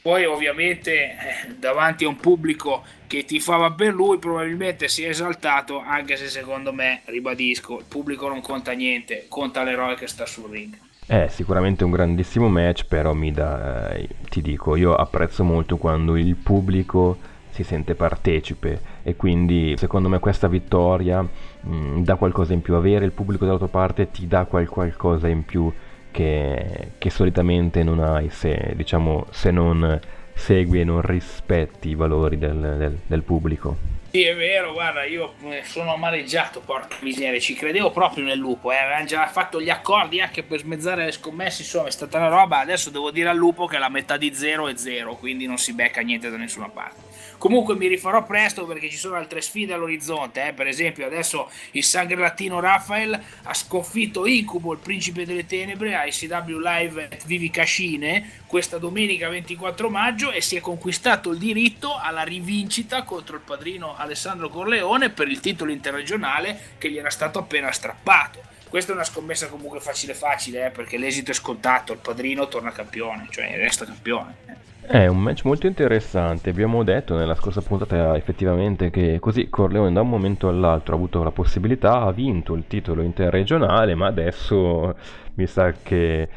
Poi 0.00 0.26
ovviamente 0.26 0.92
eh, 0.92 1.16
davanti 1.58 2.04
a 2.04 2.08
un 2.08 2.16
pubblico 2.16 2.84
che 3.06 3.24
tifava 3.24 3.70
per 3.70 3.94
lui 3.94 4.18
probabilmente 4.18 4.86
si 4.86 5.02
è 5.02 5.08
esaltato, 5.08 5.80
anche 5.80 6.16
se 6.16 6.28
secondo 6.28 6.72
me, 6.74 7.00
ribadisco, 7.06 7.78
il 7.78 7.84
pubblico 7.88 8.28
non 8.28 8.42
conta 8.42 8.72
niente, 8.72 9.24
conta 9.28 9.62
l'eroe 9.62 9.94
che 9.94 10.06
sta 10.06 10.26
sul 10.26 10.50
ring. 10.50 10.76
È 11.06 11.26
sicuramente 11.28 11.84
un 11.84 11.90
grandissimo 11.90 12.48
match, 12.48 12.86
però 12.86 13.14
mi 13.14 13.30
da, 13.30 13.92
eh, 13.92 14.08
ti 14.28 14.42
dico, 14.42 14.76
io 14.76 14.94
apprezzo 14.94 15.42
molto 15.42 15.76
quando 15.76 16.16
il 16.16 16.34
pubblico 16.34 17.18
si 17.50 17.62
sente 17.62 17.94
partecipe 17.94 18.80
e 19.02 19.14
quindi 19.14 19.76
secondo 19.76 20.08
me 20.08 20.18
questa 20.18 20.48
vittoria 20.48 21.24
mh, 21.64 21.74
mm, 21.74 22.02
dà 22.02 22.16
qualcosa 22.16 22.52
in 22.52 22.62
più, 22.62 22.74
avere 22.74 23.04
il 23.04 23.12
pubblico 23.12 23.44
dalla 23.44 23.58
tua 23.58 23.68
parte 23.68 24.10
ti 24.10 24.26
dà 24.26 24.44
qual- 24.44 24.68
qualcosa 24.68 25.28
in 25.28 25.44
più 25.44 25.72
che, 26.10 26.92
che 26.98 27.10
solitamente 27.10 27.82
non 27.82 28.00
hai 28.00 28.30
se, 28.30 28.72
diciamo, 28.76 29.26
se 29.30 29.50
non 29.50 30.00
segui 30.34 30.80
e 30.80 30.84
non 30.84 31.00
rispetti 31.00 31.88
i 31.88 31.94
valori 31.94 32.38
del, 32.38 32.76
del, 32.78 32.98
del 33.06 33.22
pubblico. 33.22 33.92
Sì, 34.14 34.22
è 34.22 34.36
vero, 34.36 34.72
guarda, 34.72 35.02
io 35.02 35.34
eh, 35.42 35.62
sono 35.64 35.92
amareggiato, 35.92 36.60
porca 36.60 36.98
miseria, 37.00 37.40
ci 37.40 37.54
credevo 37.54 37.90
proprio 37.90 38.22
nel 38.22 38.38
lupo, 38.38 38.70
eh. 38.70 38.76
avevano 38.76 39.06
già 39.06 39.26
fatto 39.26 39.60
gli 39.60 39.70
accordi 39.70 40.20
anche 40.20 40.44
per 40.44 40.60
smezzare 40.60 41.04
le 41.04 41.10
scommesse, 41.10 41.62
insomma 41.62 41.88
è 41.88 41.90
stata 41.90 42.18
una 42.18 42.28
roba, 42.28 42.60
adesso 42.60 42.90
devo 42.90 43.10
dire 43.10 43.28
al 43.28 43.36
lupo 43.36 43.66
che 43.66 43.76
la 43.76 43.88
metà 43.88 44.16
di 44.16 44.32
zero 44.32 44.68
è 44.68 44.76
zero, 44.76 45.16
quindi 45.16 45.46
non 45.46 45.58
si 45.58 45.72
becca 45.72 46.00
niente 46.00 46.30
da 46.30 46.36
nessuna 46.36 46.68
parte. 46.68 47.13
Comunque 47.44 47.76
mi 47.76 47.88
rifarò 47.88 48.24
presto 48.24 48.64
perché 48.64 48.88
ci 48.88 48.96
sono 48.96 49.16
altre 49.16 49.42
sfide 49.42 49.74
all'orizzonte. 49.74 50.48
Eh? 50.48 50.52
Per 50.54 50.66
esempio, 50.66 51.04
adesso 51.04 51.50
il 51.72 51.84
Sangre 51.84 52.16
Latino 52.16 52.58
Rafael 52.58 53.20
ha 53.42 53.52
sconfitto 53.52 54.24
Incubo, 54.24 54.72
il 54.72 54.78
principe 54.78 55.26
delle 55.26 55.44
tenebre, 55.44 55.94
a 55.94 56.06
ICW 56.06 56.58
Live 56.58 57.08
at 57.12 57.26
Vivi 57.26 57.50
Cascine 57.50 58.44
questa 58.46 58.78
domenica 58.78 59.28
24 59.28 59.90
maggio 59.90 60.32
e 60.32 60.40
si 60.40 60.56
è 60.56 60.60
conquistato 60.60 61.32
il 61.32 61.38
diritto 61.38 61.98
alla 61.98 62.22
rivincita 62.22 63.02
contro 63.02 63.36
il 63.36 63.42
padrino 63.42 63.94
Alessandro 63.94 64.48
Corleone 64.48 65.10
per 65.10 65.28
il 65.28 65.40
titolo 65.40 65.70
interregionale 65.70 66.76
che 66.78 66.90
gli 66.90 66.96
era 66.96 67.10
stato 67.10 67.40
appena 67.40 67.70
strappato. 67.72 68.40
Questa 68.70 68.92
è 68.92 68.94
una 68.94 69.04
scommessa 69.04 69.48
comunque 69.48 69.80
facile 69.80 70.14
facile, 70.14 70.64
eh, 70.64 70.70
perché 70.70 70.96
l'esito 70.96 71.30
è 71.30 71.34
scontato, 71.34 71.92
il 71.92 71.98
padrino 71.98 72.48
torna 72.48 72.72
campione, 72.72 73.28
cioè 73.30 73.54
resta 73.58 73.84
campione. 73.84 74.63
È 74.86 75.06
un 75.06 75.22
match 75.22 75.44
molto 75.44 75.66
interessante, 75.66 76.50
abbiamo 76.50 76.84
detto 76.84 77.16
nella 77.16 77.34
scorsa 77.34 77.62
puntata 77.62 78.14
effettivamente 78.16 78.90
che 78.90 79.18
così 79.18 79.48
Corleone 79.48 79.90
da 79.90 80.02
un 80.02 80.10
momento 80.10 80.46
all'altro 80.48 80.92
ha 80.92 80.96
avuto 80.98 81.22
la 81.22 81.30
possibilità, 81.30 82.02
ha 82.02 82.12
vinto 82.12 82.52
il 82.52 82.64
titolo 82.66 83.00
interregionale, 83.00 83.94
ma 83.94 84.08
adesso 84.08 84.94
mi 85.36 85.46
sa 85.46 85.72
che 85.72 86.20
eh, 86.20 86.28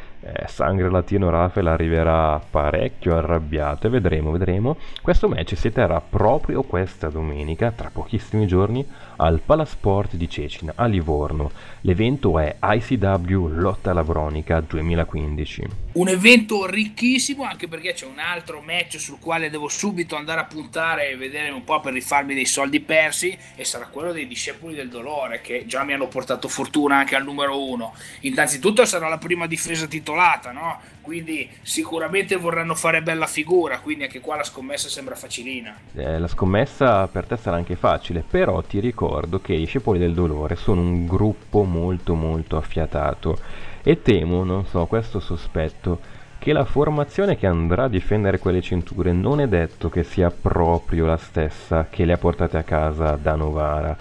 Sangre 0.48 0.90
Latino 0.90 1.30
Rafael 1.30 1.68
arriverà 1.68 2.40
parecchio 2.50 3.18
arrabbiato 3.18 3.88
e 3.88 3.90
vedremo, 3.90 4.32
vedremo. 4.32 4.78
Questo 5.02 5.28
match 5.28 5.58
si 5.58 5.70
terrà 5.72 6.00
proprio 6.02 6.64
questa 6.64 7.10
domenica, 7.10 7.72
tra 7.72 7.90
pochissimi 7.92 8.48
giorni, 8.48 8.86
al 9.18 9.42
Palasport 9.46 10.16
di 10.16 10.30
Cecina, 10.30 10.74
a 10.76 10.86
Livorno. 10.86 11.52
L'evento 11.82 12.40
è 12.40 12.58
ICW 12.62 13.48
Lotta 13.48 13.94
Lavronica 13.94 14.60
2015. 14.62 15.64
Un 15.94 16.08
evento 16.10 16.66
ricchissimo 16.66 17.44
anche 17.44 17.68
perché 17.68 17.94
c'è 17.94 18.06
un 18.06 18.20
altro 18.20 18.62
match 18.62 19.00
sul 19.00 19.20
quale 19.20 19.50
devo 19.50 19.68
subito 19.68 20.16
andare 20.16 20.42
a 20.42 20.46
puntare 20.46 21.10
e 21.10 21.18
vedere 21.18 21.50
un 21.50 21.64
po' 21.64 21.80
per 21.80 21.94
rifarmi 21.94 22.34
dei 22.34 22.46
soldi 22.46 22.80
persi 22.80 23.36
e 23.56 23.64
sarà 23.64 23.88
quello 23.88 24.12
dei 24.12 24.28
discepoli 24.28 24.76
del 24.76 24.90
dolore 24.90 25.42
che 25.42 25.66
già 25.66 25.84
mi 25.84 25.94
hanno 25.94 26.08
portato 26.08 26.48
fortuna 26.48 26.98
anche 26.98 27.16
al 27.16 27.24
numero 27.24 27.64
uno. 27.64 27.94
Innanzitutto 28.22 28.86
sarà 28.86 29.08
la 29.08 29.18
prima 29.18 29.48
difesa 29.48 29.88
titolata, 29.88 30.52
no? 30.52 30.80
Quindi 31.08 31.50
sicuramente 31.62 32.36
vorranno 32.36 32.76
fare 32.76 33.02
bella 33.02 33.28
figura, 33.28 33.80
quindi 33.80 34.04
anche 34.04 34.20
qua 34.20 34.36
la 34.36 34.44
scommessa 34.44 34.90
sembra 34.90 35.16
facilina. 35.16 35.74
Eh, 35.96 36.20
la 36.20 36.28
scommessa 36.28 37.08
per 37.08 37.26
te 37.26 37.38
sarà 37.38 37.56
anche 37.56 37.78
facile, 37.78 38.26
però 38.30 38.62
ti 38.62 38.82
ricordo 38.82 39.40
che 39.40 39.54
i 39.54 39.60
Discepoli 39.60 40.00
del 40.00 40.14
Dolore 40.14 40.58
sono 40.58 40.82
un 40.82 41.08
gruppo 41.08 41.64
molto 41.64 42.14
molto 42.14 42.58
affiatato 42.58 43.40
e 43.84 44.02
temo, 44.02 44.44
non 44.44 44.66
so, 44.66 44.86
questo 44.86 45.22
sospetto, 45.22 46.02
che 46.40 46.52
la 46.52 46.66
formazione 46.66 47.38
che 47.38 47.48
andrà 47.48 47.86
a 47.86 47.90
difendere 47.90 48.38
quelle 48.38 48.62
cinture 48.62 49.14
non 49.14 49.40
è 49.40 49.48
detto 49.48 49.88
che 49.88 50.04
sia 50.04 50.30
proprio 50.30 51.06
la 51.06 51.16
stessa 51.16 51.88
che 51.90 52.04
le 52.04 52.12
ha 52.12 52.18
portate 52.18 52.58
a 52.58 52.64
casa 52.64 53.16
da 53.16 53.36
Novara. 53.36 53.98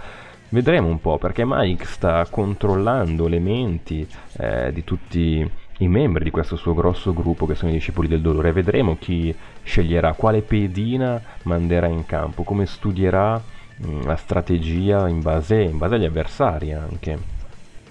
Vedremo 0.48 0.88
un 0.88 1.00
po' 1.00 1.18
perché 1.18 1.44
Mike 1.46 1.84
sta 1.84 2.26
controllando 2.28 3.28
le 3.28 3.38
menti 3.38 4.04
eh, 4.38 4.72
di 4.72 4.82
tutti 4.82 5.48
i 5.78 5.88
membri 5.88 6.24
di 6.24 6.30
questo 6.30 6.56
suo 6.56 6.74
grosso 6.74 7.12
gruppo 7.12 7.46
che 7.46 7.54
sono 7.54 7.70
i 7.70 7.74
discepoli 7.74 8.08
del 8.08 8.20
dolore. 8.20 8.52
Vedremo 8.52 8.96
chi 8.98 9.34
sceglierà, 9.62 10.14
quale 10.14 10.42
pedina 10.42 11.20
manderà 11.42 11.86
in 11.86 12.06
campo, 12.06 12.42
come 12.42 12.66
studierà 12.66 13.42
mh, 13.76 13.88
mm, 13.88 14.02
la 14.02 14.16
strategia 14.16 15.08
in 15.08 15.20
base, 15.20 15.60
in 15.60 15.78
base 15.78 15.94
agli 15.96 16.04
avversari 16.04 16.72
anche. 16.72 17.35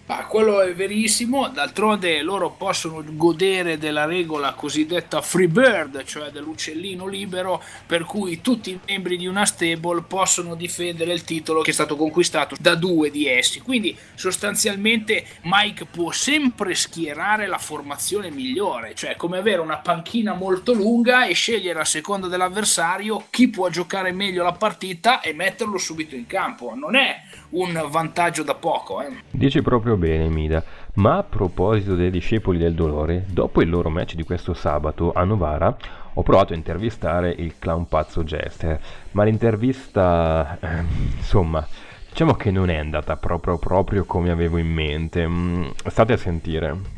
Ah, 0.08 0.28
quello 0.28 0.62
è 0.62 0.72
verissimo, 0.76 1.48
d'altronde 1.48 2.22
loro 2.22 2.52
possono 2.52 3.04
godere 3.04 3.80
della 3.80 4.06
regola 4.06 4.54
cosiddetta 4.54 5.20
free 5.20 5.48
bird, 5.48 6.04
cioè 6.04 6.30
dell'uccellino 6.30 7.08
libero, 7.08 7.60
per 7.88 8.04
cui 8.04 8.40
tutti 8.40 8.70
i 8.70 8.80
membri 8.86 9.18
di 9.18 9.26
una 9.26 9.46
stable 9.46 10.04
possono 10.08 10.54
difendere 10.54 11.12
il 11.12 11.24
titolo 11.24 11.62
che 11.62 11.72
è 11.72 11.74
stato 11.74 11.96
conquistato 11.96 12.56
da 12.60 12.76
due 12.76 13.10
di 13.10 13.28
essi. 13.28 13.62
Quindi 13.62 13.98
sostanzialmente 14.14 15.26
Mike 15.42 15.86
può 15.86 16.12
sempre 16.12 16.76
schierare 16.76 17.48
la 17.48 17.58
formazione 17.58 18.30
migliore, 18.30 18.94
cioè 18.94 19.16
come 19.16 19.40
avere 19.40 19.62
una 19.62 19.78
panchina 19.78 20.36
molto 20.36 20.74
lunga 20.74 21.26
e 21.26 21.34
scegliere 21.34 21.80
a 21.80 21.86
seconda 21.86 22.28
dell'avversario 22.28 23.26
chi 23.32 23.50
può 23.50 23.70
giocare 23.70 24.12
meglio 24.12 24.44
la 24.44 24.54
partita 24.54 25.20
e 25.22 25.34
metterlo 25.34 25.80
subito 25.80 26.14
in 26.14 26.28
campo. 26.28 26.76
Non 26.76 26.96
è 26.96 27.22
un 27.56 27.88
vantaggio 27.90 28.44
da 28.44 28.54
poco. 28.54 29.02
Eh. 29.02 29.24
Dici 29.32 29.64
proprio 29.64 29.95
bene, 29.98 30.28
Mida. 30.30 30.64
Ma 30.96 31.18
a 31.18 31.24
proposito 31.24 31.96
dei 31.96 32.10
discepoli 32.10 32.58
del 32.58 32.74
dolore, 32.74 33.26
dopo 33.28 33.62
il 33.62 33.70
loro 33.70 33.90
match 33.90 34.16
di 34.16 34.24
questo 34.24 34.54
sabato 34.54 35.12
a 35.14 35.24
Novara, 35.24 35.76
ho 36.14 36.24
provato 36.24 36.54
a 36.54 36.56
intervistare 36.56 37.30
il 37.30 37.56
clown 37.60 37.88
pazzo 37.88 38.24
Jester, 38.24 38.80
ma 39.12 39.24
l'intervista, 39.24 40.58
eh, 40.60 40.84
insomma, 41.18 41.66
diciamo 42.10 42.34
che 42.36 42.52
non 42.52 42.70
è 42.70 42.78
andata 42.78 43.18
proprio, 43.18 43.58
proprio 43.58 44.06
come 44.06 44.32
avevo 44.32 44.58
in 44.58 44.72
mente. 44.72 45.28
Mm, 45.28 45.66
state 45.88 46.14
a 46.14 46.18
sentire. 46.18 46.95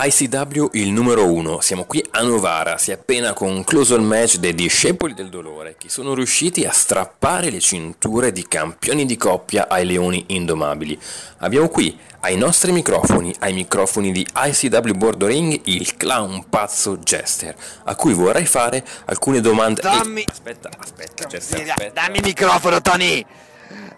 ICW 0.00 0.68
il 0.74 0.92
numero 0.92 1.26
1, 1.32 1.60
siamo 1.60 1.84
qui 1.84 2.04
a 2.12 2.22
Novara, 2.22 2.78
si 2.78 2.92
è 2.92 2.94
appena 2.94 3.32
concluso 3.32 3.96
il 3.96 4.02
match 4.02 4.36
dei 4.36 4.54
discepoli 4.54 5.12
del 5.12 5.28
dolore 5.28 5.74
che 5.76 5.88
sono 5.88 6.14
riusciti 6.14 6.64
a 6.64 6.70
strappare 6.70 7.50
le 7.50 7.58
cinture 7.58 8.30
di 8.30 8.46
campioni 8.46 9.06
di 9.06 9.16
coppia 9.16 9.66
ai 9.68 9.84
leoni 9.84 10.24
indomabili. 10.28 10.96
Abbiamo 11.38 11.68
qui 11.68 11.98
ai 12.20 12.36
nostri 12.36 12.70
microfoni, 12.70 13.34
ai 13.40 13.52
microfoni 13.52 14.12
di 14.12 14.24
ICW 14.36 14.92
Bordering, 14.92 15.62
il 15.64 15.96
clown 15.96 16.48
pazzo 16.48 16.98
Jester, 16.98 17.56
a 17.82 17.96
cui 17.96 18.12
vorrei 18.12 18.46
fare 18.46 18.84
alcune 19.06 19.40
domande. 19.40 19.80
Dammi... 19.82 20.24
Aspetta, 20.28 20.70
aspetta, 20.78 21.24
Jester, 21.24 21.70
aspetta. 21.70 22.02
Dammi 22.02 22.18
il 22.18 22.24
microfono, 22.24 22.80
Tony! 22.80 23.26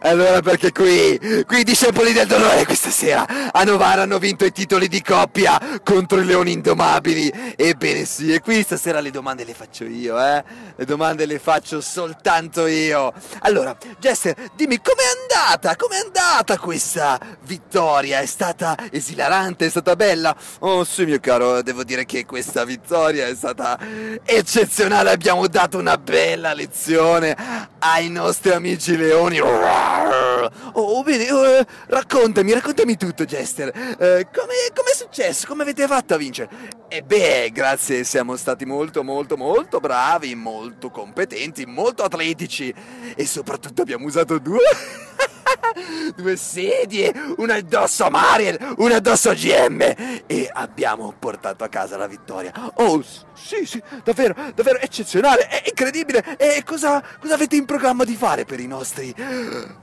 Allora 0.02 0.40
perché 0.40 0.72
qui, 0.72 1.44
qui 1.46 1.60
i 1.60 1.64
discepoli 1.64 2.12
del 2.12 2.26
dolore 2.26 2.64
questa 2.64 2.88
sera 2.90 3.26
a 3.52 3.62
Novara 3.64 4.02
hanno 4.02 4.18
vinto 4.18 4.46
i 4.46 4.52
titoli 4.52 4.88
di 4.88 5.02
coppia 5.02 5.60
contro 5.84 6.20
i 6.20 6.24
leoni 6.24 6.52
indomabili. 6.52 7.54
Ebbene 7.54 8.04
sì, 8.06 8.32
e 8.32 8.40
qui 8.40 8.62
stasera 8.62 9.00
le 9.00 9.10
domande 9.10 9.44
le 9.44 9.52
faccio 9.52 9.84
io, 9.84 10.18
eh? 10.18 10.42
Le 10.74 10.84
domande 10.84 11.26
le 11.26 11.38
faccio 11.38 11.80
soltanto 11.80 12.66
io. 12.66 13.12
Allora, 13.40 13.76
Jester, 13.98 14.34
dimmi 14.56 14.80
com'è 14.80 15.04
andata? 15.20 15.76
Com'è 15.76 15.98
andata 15.98 16.58
questa 16.58 17.18
vittoria? 17.42 18.20
È 18.20 18.26
stata 18.26 18.76
esilarante? 18.90 19.66
È 19.66 19.70
stata 19.70 19.96
bella? 19.96 20.34
Oh 20.60 20.82
sì 20.84 21.04
mio 21.04 21.20
caro, 21.20 21.60
devo 21.62 21.84
dire 21.84 22.06
che 22.06 22.24
questa 22.24 22.64
vittoria 22.64 23.26
è 23.26 23.34
stata 23.34 23.78
eccezionale. 24.24 25.10
Abbiamo 25.10 25.46
dato 25.46 25.76
una 25.76 25.98
bella 25.98 26.54
lezione 26.54 27.36
ai 27.80 28.08
nostri 28.08 28.50
amici 28.50 28.96
leoni. 28.96 29.40
Oh, 29.40 31.02
bene, 31.02 31.30
oh, 31.30 31.64
raccontami, 31.86 32.52
raccontami 32.52 32.96
tutto, 32.96 33.24
Jester. 33.24 33.68
Eh, 33.68 34.26
come 34.32 34.52
è 34.68 34.72
successo? 35.10 35.46
Come 35.48 35.62
avete 35.62 35.86
fatto 35.88 36.14
a 36.14 36.16
vincere? 36.16 36.48
E 36.88 37.02
beh, 37.02 37.50
grazie, 37.52 38.04
siamo 38.04 38.36
stati 38.36 38.64
molto, 38.64 39.02
molto, 39.02 39.36
molto 39.36 39.80
bravi, 39.80 40.34
molto 40.36 40.90
competenti, 40.90 41.66
molto 41.66 42.04
atletici 42.04 42.72
e 43.16 43.26
soprattutto 43.26 43.82
abbiamo 43.82 44.06
usato 44.06 44.38
due... 44.38 44.60
due 46.14 46.36
sedie, 46.36 47.12
una 47.38 47.54
addosso 47.54 48.04
a 48.04 48.10
Mariel, 48.10 48.74
una 48.78 48.96
addosso 48.96 49.30
a 49.30 49.34
GM 49.34 49.80
e 50.26 50.50
abbiamo 50.52 51.12
portato 51.18 51.64
a 51.64 51.68
casa 51.68 51.96
la 51.96 52.06
vittoria. 52.06 52.52
Oh, 52.74 53.02
sì, 53.02 53.66
sì, 53.66 53.82
davvero, 54.04 54.34
davvero 54.54 54.78
eccezionale, 54.78 55.48
è 55.48 55.62
incredibile. 55.66 56.36
E 56.36 56.62
cosa, 56.64 57.02
cosa 57.20 57.34
avete 57.34 57.56
in 57.56 57.64
programma 57.64 58.04
di 58.04 58.14
fare 58.14 58.44
per 58.44 58.60
i 58.60 58.66
nostri 58.66 59.14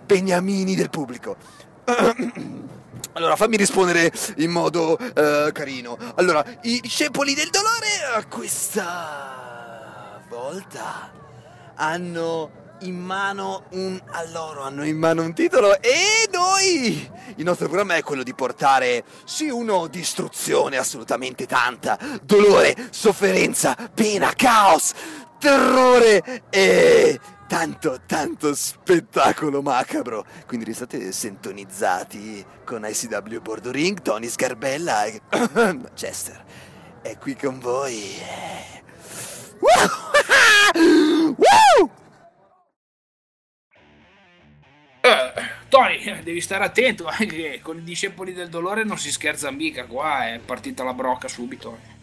beniamini 0.06 0.76
del 0.76 0.90
pubblico? 0.90 1.66
Allora, 3.14 3.36
fammi 3.36 3.58
rispondere 3.58 4.12
in 4.38 4.52
modo 4.52 4.96
uh, 5.00 5.52
carino. 5.52 5.98
Allora, 6.16 6.46
i 6.62 6.80
discepoli 6.80 7.34
del 7.34 7.50
dolore 7.50 8.28
questa 8.30 10.22
volta 10.30 11.12
hanno 11.76 12.66
in 12.82 13.00
mano 13.00 13.64
un 13.72 14.00
a 14.12 14.24
loro 14.30 14.62
hanno 14.62 14.86
in 14.86 14.98
mano 14.98 15.24
un 15.24 15.34
titolo 15.34 15.82
e 15.82 16.30
noi 16.32 17.10
il 17.36 17.44
nostro 17.44 17.66
programma 17.66 17.96
è 17.96 18.04
quello 18.04 18.22
di 18.22 18.36
portare 18.36 19.04
sì 19.26 19.50
uno 19.50 19.88
distruzione 19.88 20.78
assolutamente 20.78 21.48
tanta 21.48 21.98
dolore 22.22 22.76
sofferenza 22.92 23.76
pena 23.92 24.32
caos 24.36 24.94
terrore 25.40 26.44
e 26.50 27.20
tanto 27.48 28.02
tanto 28.06 28.54
spettacolo 28.54 29.62
macabro. 29.62 30.26
Quindi 30.46 30.66
restate 30.66 31.12
sintonizzati 31.12 32.46
con 32.66 32.86
ICW 32.86 33.42
Bordo 33.42 33.72
Ring 33.72 34.02
Tony 34.02 34.28
Scarbella 34.28 35.06
e 35.06 35.22
Chester. 35.96 36.44
È 37.02 37.18
qui 37.18 37.36
con 37.36 37.60
voi. 37.60 38.16
Eh, 45.02 45.34
Tony, 45.70 46.24
devi 46.24 46.42
stare 46.42 46.66
attento 46.66 47.06
anche 47.06 47.60
con 47.62 47.78
i 47.78 47.84
discepoli 47.84 48.34
del 48.34 48.50
dolore 48.50 48.84
non 48.84 48.98
si 48.98 49.12
scherza 49.12 49.52
mica, 49.52 49.86
qua 49.86 50.28
è 50.28 50.40
partita 50.40 50.84
la 50.84 50.94
brocca 50.94 51.28
subito. 51.28 51.97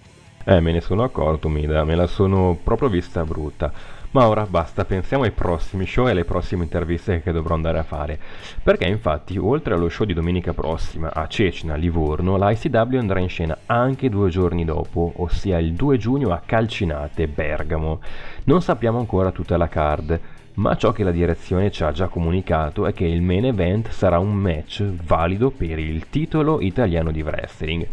Eh, 0.47 0.61
me 0.61 0.73
ne 0.73 0.83
sono 0.83 1.03
accorto, 1.03 1.49
Mida, 1.49 1.85
me 1.85 1.95
la 1.95 2.07
sono 2.07 2.59
proprio 2.63 2.91
vista 2.91 3.25
brutta. 3.25 3.73
Ma 4.11 4.29
ora 4.29 4.47
basta, 4.47 4.85
pensiamo 4.85 5.25
ai 5.25 5.31
prossimi 5.31 5.87
show 5.87 6.07
e 6.07 6.11
alle 6.11 6.27
prossime 6.27 6.65
interviste 6.65 7.23
che 7.23 7.33
dovrò 7.33 7.55
andare 7.55 7.79
a 7.79 7.83
fare. 7.83 8.21
Perché 8.63 8.87
infatti, 8.87 9.39
oltre 9.39 9.73
allo 9.73 9.89
show 9.89 10.05
di 10.07 10.13
domenica 10.13 10.53
prossima 10.53 11.13
a 11.15 11.27
Cecina, 11.29 11.77
Livorno, 11.77 12.37
la 12.37 12.51
ICW 12.51 12.99
andrà 12.99 13.21
in 13.21 13.29
scena 13.31 13.57
anche 13.65 14.11
due 14.11 14.29
giorni 14.29 14.67
dopo, 14.67 15.15
ossia 15.17 15.59
il 15.59 15.73
2 15.73 15.97
giugno 15.97 16.31
a 16.31 16.43
Calcinate, 16.45 17.27
Bergamo. 17.27 18.01
Non 18.45 18.61
sappiamo 18.61 18.99
ancora 18.99 19.33
tutta 19.33 19.57
la 19.57 19.69
card, 19.69 20.21
ma 20.55 20.77
ciò 20.77 20.93
che 20.93 21.03
la 21.03 21.11
direzione 21.11 21.71
ci 21.71 21.83
ha 21.83 21.91
già 21.91 22.07
comunicato 22.07 22.87
è 22.87 22.93
che 22.93 23.05
il 23.05 23.23
main 23.23 23.47
event 23.47 23.91
sarà 23.91 24.19
un 24.19 24.35
match 24.35 24.85
valido 24.85 25.51
per 25.51 25.79
il 25.79 26.09
titolo 26.11 26.61
italiano 26.61 27.11
di 27.11 27.23
wrestling. 27.23 27.87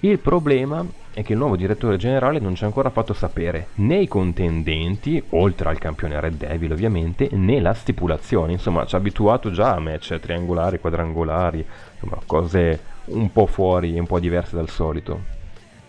Il 0.00 0.18
problema 0.18 0.84
è 1.12 1.22
che 1.22 1.32
il 1.32 1.38
nuovo 1.38 1.56
direttore 1.56 1.96
generale 1.96 2.38
non 2.38 2.54
ci 2.54 2.62
ha 2.62 2.66
ancora 2.66 2.90
fatto 2.90 3.12
sapere 3.12 3.68
né 3.76 3.98
i 3.98 4.08
contendenti, 4.08 5.22
oltre 5.30 5.68
al 5.68 5.78
campione 5.78 6.20
Red 6.20 6.36
Devil 6.36 6.72
ovviamente, 6.72 7.28
né 7.32 7.60
la 7.60 7.74
stipulazione. 7.74 8.52
Insomma, 8.52 8.84
ci 8.86 8.94
ha 8.94 8.98
abituato 8.98 9.50
già 9.50 9.74
a 9.74 9.80
match 9.80 10.18
triangolari, 10.18 10.78
quadrangolari, 10.78 11.64
insomma, 11.94 12.20
cose 12.26 12.80
un 13.06 13.30
po' 13.32 13.46
fuori, 13.46 13.98
un 13.98 14.06
po' 14.06 14.20
diverse 14.20 14.54
dal 14.54 14.68
solito. 14.68 15.37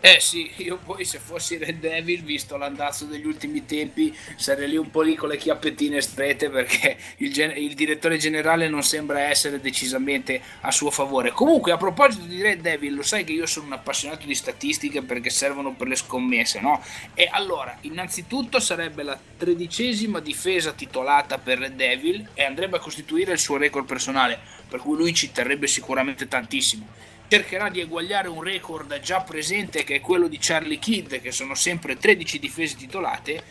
Eh 0.02 0.22
sì, 0.22 0.50
io 0.58 0.78
poi 0.78 1.04
se 1.04 1.20
fossi 1.20 1.58
Red 1.58 1.80
Devil, 1.80 2.24
visto 2.24 2.56
l'andazzo 2.56 3.04
degli 3.04 3.26
ultimi 3.26 3.66
tempi, 3.66 4.16
sarei 4.38 4.70
lì 4.70 4.78
un 4.78 4.90
po' 4.90 5.02
lì 5.02 5.14
con 5.14 5.28
le 5.28 5.36
chiappettine 5.36 6.00
strette 6.00 6.50
perché 6.50 6.98
il, 7.18 7.34
gen- 7.34 7.58
il, 7.58 7.74
direttore 7.74 8.16
generale 8.16 8.70
non 8.70 8.82
sembra 8.82 9.20
essere 9.20 9.60
decisamente 9.60 10.42
a 10.62 10.72
suo 10.72 10.90
favore. 10.90 11.32
Comunque, 11.32 11.74
a 11.74 11.78
proposito 11.78 12.24
di 12.24 12.42
Red 12.42 12.62
Devil, 12.62 12.96
lo 12.96 13.02
sai 13.02 13.26
che 13.26 13.34
io 13.34 13.46
sono 13.46 13.66
un 13.66 13.74
appassionato 13.74 14.26
di 14.26 14.36
statistiche 14.36 15.02
perché 15.02 15.30
servono 15.30 15.74
per 15.74 15.90
le 15.90 15.98
scommesse, 15.98 16.62
no? 16.62 16.82
E 17.14 17.28
allora, 17.30 17.78
innanzitutto 17.82 18.62
sarebbe 18.62 19.04
la 19.04 19.20
tredicesima 19.36 20.22
difesa 20.22 20.72
titolata 20.72 21.40
per 21.40 21.60
Red 21.60 21.76
Devil 21.76 22.26
e 22.36 22.46
andrebbe 22.46 22.78
a 22.78 22.80
costituire 22.80 23.34
il 23.34 23.40
suo 23.40 23.58
record 23.58 23.86
personale, 23.86 24.40
per 24.70 24.80
cui 24.80 24.96
lui 24.96 25.14
ci 25.14 25.34
terrebbe 25.34 25.68
sicuramente 25.68 26.30
tantissimo 26.30 26.88
cercherà 27.30 27.70
di 27.70 27.80
eguagliare 27.80 28.28
un 28.28 28.42
record 28.42 29.00
già 29.02 29.22
presente 29.22 29.84
che 29.84 29.98
è 29.98 30.02
quello 30.02 30.28
di 30.28 30.40
Charlie 30.42 30.80
Kidd, 30.80 31.14
che 31.14 31.32
sono 31.32 31.54
sempre 31.54 31.96
13 31.96 32.40
difese 32.40 32.76
titolate. 32.76 33.44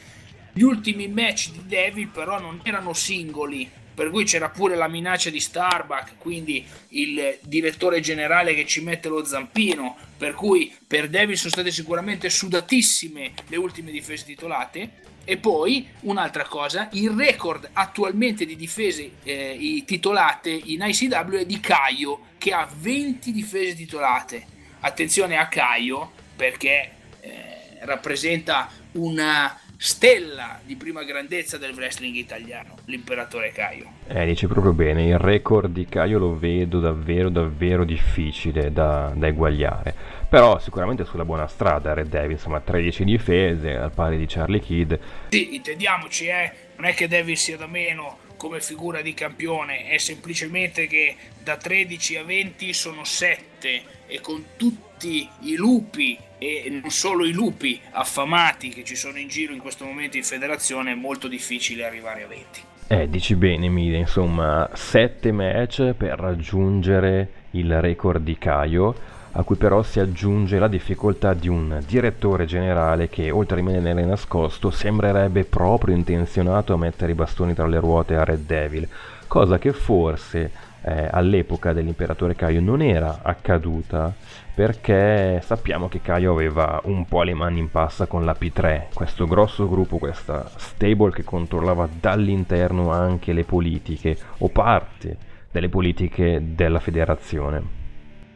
Gli 0.53 0.63
ultimi 0.63 1.07
match 1.07 1.51
di 1.53 1.65
Devil 1.65 2.09
però 2.09 2.41
non 2.41 2.61
erano 2.65 2.93
singoli, 2.93 3.71
per 3.99 4.11
cui 4.11 4.23
c'era 4.23 4.49
pure 4.49 4.77
la 4.77 4.87
minaccia 4.87 5.29
di 5.29 5.41
Starbuck, 5.41 6.19
quindi 6.19 6.65
il 6.91 7.37
direttore 7.43 7.99
generale 7.99 8.55
che 8.55 8.65
ci 8.65 8.81
mette 8.81 9.09
lo 9.09 9.25
zampino, 9.25 9.97
per 10.17 10.35
cui 10.35 10.73
per 10.87 11.09
Devil 11.09 11.37
sono 11.37 11.51
state 11.51 11.73
sicuramente 11.73 12.31
sudatissime 12.31 13.33
le 13.49 13.57
ultime 13.57 13.91
difese 13.91 14.25
titolate. 14.25 15.07
E 15.25 15.37
poi 15.39 15.89
un'altra 16.03 16.45
cosa, 16.45 16.89
il 16.93 17.11
record 17.11 17.71
attualmente 17.73 18.47
di 18.47 18.55
difese 18.55 19.15
eh, 19.25 19.83
titolate 19.85 20.51
in 20.51 20.81
ICW 20.81 21.35
è 21.35 21.45
di 21.45 21.59
Caio, 21.59 22.21
che 22.39 22.53
ha 22.53 22.71
20 22.73 23.33
difese 23.33 23.75
titolate. 23.75 24.47
Attenzione 24.79 25.39
a 25.39 25.49
Caio 25.49 26.13
perché 26.37 26.93
eh, 27.19 27.79
rappresenta 27.81 28.71
una 28.93 29.59
stella 29.81 30.59
di 30.65 30.75
prima 30.75 31.05
grandezza 31.05 31.57
del 31.57 31.73
wrestling 31.73 32.17
italiano, 32.17 32.75
l'imperatore 32.87 33.53
Caio. 33.53 33.93
Eh, 34.09 34.27
dice 34.27 34.49
proprio 34.49 34.73
bene, 34.73 35.07
il 35.07 35.19
record 35.19 35.73
di 35.73 35.87
Caio 35.87 36.19
lo 36.19 36.37
vedo 36.37 36.81
davvero 36.81 37.29
davvero 37.29 37.85
difficile 37.85 38.73
da, 38.73 39.13
da 39.15 39.29
eguagliare. 39.29 39.95
Però 40.29 40.59
sicuramente 40.59 41.05
sulla 41.05 41.25
buona 41.25 41.47
strada 41.47 41.95
Red 41.95 42.09
Devil, 42.09 42.33
insomma 42.33 42.59
13 42.59 43.05
difese 43.05 43.77
al 43.77 43.93
pari 43.93 44.19
di 44.19 44.27
Charlie 44.27 44.61
Kidd. 44.61 44.95
Sì, 45.29 45.55
intendiamoci, 45.55 46.27
eh, 46.27 46.53
non 46.75 46.87
è 46.87 46.95
che 46.95 47.07
Devil 47.07 47.37
sia 47.37 47.57
da 47.57 47.69
meno 47.69 48.19
come 48.37 48.61
figura 48.61 49.01
di 49.01 49.15
campione, 49.15 49.87
è 49.87 49.99
semplicemente 49.99 50.89
che 50.89 51.15
da 51.41 51.57
13 51.57 52.17
a 52.17 52.25
20 52.25 52.73
sono 52.73 53.05
7 53.05 53.83
e 54.07 54.21
con 54.21 54.45
tutti 54.57 55.29
i 55.43 55.55
lupi 55.55 56.19
e 56.39 56.69
non 56.81 56.91
solo 56.91 57.25
i 57.25 57.33
lupi 57.33 57.81
affamati 57.91 58.69
che 58.69 58.85
ci 58.85 58.97
sono 58.97 59.19
in 59.19 59.29
giro 59.29 59.53
in 59.53 59.59
questo 59.59 59.85
momento 59.85 60.17
in 60.17 60.23
federazione 60.23 60.93
è 60.93 60.95
molto 60.95 61.29
difficile 61.29 61.85
arrivare 61.85 62.25
a 62.25 62.27
20. 62.27 62.61
Eh, 62.91 63.11
dici 63.11 63.35
bene 63.35 63.69
Mide, 63.69 63.99
insomma, 63.99 64.69
7 64.73 65.31
match 65.33 65.93
per 65.93 66.19
raggiungere 66.19 67.33
il 67.51 67.81
record 67.81 68.23
di 68.23 68.39
Caio 68.39 69.17
a 69.33 69.43
cui 69.43 69.57
però 69.57 69.83
si 69.83 70.01
aggiunge 70.01 70.59
la 70.59 70.69
difficoltà 70.69 71.35
di 71.35 71.49
un 71.49 71.81
direttore 71.87 72.47
generale 72.47 73.09
che, 73.09 73.31
oltre 73.31 73.61
a 73.61 73.65
rimanere 73.65 74.05
nascosto, 74.05 74.71
sembrerebbe 74.71 75.45
proprio 75.45 75.95
intenzionato 75.95 76.73
a 76.73 76.79
mettere 76.79 77.13
i 77.13 77.15
bastoni 77.15 77.55
tra 77.55 77.67
le 77.67 77.79
ruote 77.79 78.17
a 78.17 78.25
Red 78.25 78.47
Devil, 78.47 78.89
cosa 79.27 79.59
che 79.59 79.73
forse 79.73 80.51
eh, 80.83 81.09
all'epoca 81.11 81.73
dell'imperatore 81.73 82.35
Caio 82.35 82.61
non 82.61 82.83
era 82.83 83.21
accaduta 83.23 84.15
perché 84.55 85.41
sappiamo 85.45 85.89
che 85.89 86.01
Caio 86.01 86.33
aveva 86.33 86.81
un 86.85 87.07
po' 87.07 87.23
le 87.23 87.35
mani 87.35 87.61
in 87.61 87.71
passa 87.71 88.07
con 88.07 88.25
la 88.25 88.37
P3, 88.39 88.89
questo 88.93 89.25
grosso 89.27 89.69
gruppo, 89.69 89.99
questa 89.99 90.51
stable 90.57 91.13
che 91.13 91.23
controllava 91.23 91.89
dall'interno 91.89 92.91
anche 92.91 93.33
le 93.33 93.45
politiche 93.45 94.17
o 94.39 94.49
parte 94.49 95.17
delle 95.53 95.69
politiche 95.69 96.41
della 96.43 96.81
federazione. 96.81 97.77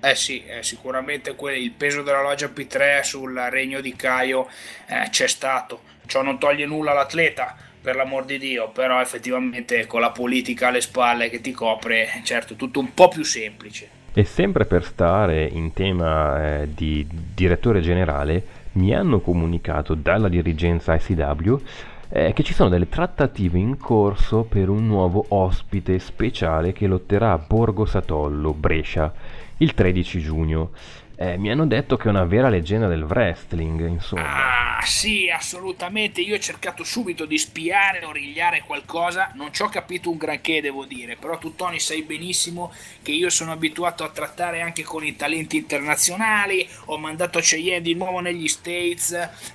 Eh 0.01 0.15
sì, 0.15 0.45
eh, 0.45 0.63
sicuramente 0.63 1.35
que- 1.35 1.57
il 1.57 1.73
peso 1.73 2.03
della 2.03 2.23
loggia 2.23 2.47
P3 2.47 3.03
sul 3.03 3.35
regno 3.51 3.81
di 3.81 3.95
Caio 3.95 4.49
eh, 4.87 5.09
c'è 5.11 5.27
stato. 5.27 5.81
Ciò 6.07 6.23
non 6.23 6.39
toglie 6.39 6.67
nulla 6.67 6.91
all'atleta, 6.91 7.57
per 7.83 7.97
l'amor 7.97 8.25
di 8.25 8.39
Dio, 8.39 8.71
però 8.71 9.01
effettivamente 9.01 9.87
con 9.87 10.01
la 10.01 10.11
politica 10.11 10.69
alle 10.69 10.81
spalle 10.81 11.29
che 11.29 11.41
ti 11.41 11.51
copre, 11.51 12.09
certo, 12.23 12.55
tutto 12.55 12.79
un 12.79 12.95
po' 12.95 13.09
più 13.09 13.25
semplice. 13.25 14.01
E 14.15 14.25
sempre 14.25 14.65
per 14.67 14.85
stare 14.85 15.45
in 15.45 15.73
tema 15.73 16.61
eh, 16.61 16.69
di 16.73 17.07
direttore 17.35 17.81
generale, 17.81 18.61
mi 18.73 18.95
hanno 18.95 19.21
comunicato 19.21 19.95
dalla 19.95 20.29
dirigenza 20.29 20.95
ICW 20.95 21.61
eh, 22.09 22.33
che 22.35 22.43
ci 22.43 22.53
sono 22.53 22.69
delle 22.69 22.89
trattative 22.89 23.59
in 23.59 23.79
corso 23.79 24.43
per 24.43 24.69
un 24.69 24.87
nuovo 24.87 25.25
ospite 25.29 25.99
speciale 25.99 26.73
che 26.73 26.87
lotterà 26.87 27.33
a 27.33 27.39
Borgo 27.39 27.87
Satollo, 27.87 28.53
Brescia 28.53 29.13
il 29.59 29.75
13 29.75 30.21
giugno. 30.21 30.71
Eh, 31.15 31.37
mi 31.37 31.51
hanno 31.51 31.67
detto 31.67 31.97
che 31.97 32.07
è 32.07 32.11
una 32.11 32.25
vera 32.25 32.49
leggenda 32.49 32.89
del 32.89 33.05
wrestling, 33.05 33.87
insomma. 33.87 34.79
Ah, 34.79 34.85
sì, 34.85 35.31
assolutamente. 35.31 36.21
Io 36.21 36.35
ho 36.35 36.39
cercato 36.39 36.83
subito 36.85 37.27
di 37.27 37.39
spiare, 37.39 38.05
origliare 38.05 38.65
qualcosa. 38.67 39.31
Non 39.35 39.53
ci 39.53 39.63
ho 39.63 39.69
capito 39.69 40.11
un 40.11 40.17
granché, 40.17 40.61
devo 40.61 40.85
dire. 40.85 41.17
Però 41.17 41.39
tu, 41.39 41.55
Tony, 41.55 41.79
sai 41.79 42.03
benissimo 42.03 42.73
che 43.03 43.13
io 43.13 43.31
sono 43.31 43.53
abituato 43.53 44.05
a 44.05 44.09
trattare 44.09 44.63
anche 44.63 44.83
con 44.83 45.05
i 45.05 45.15
talenti 45.15 45.57
internazionali. 45.59 46.69
Ho 46.87 46.99
mandato 46.99 47.39
Cheyenne 47.41 47.83
di 47.83 47.95
nuovo 47.95 48.21
negli 48.21 48.49
States. 48.49 49.13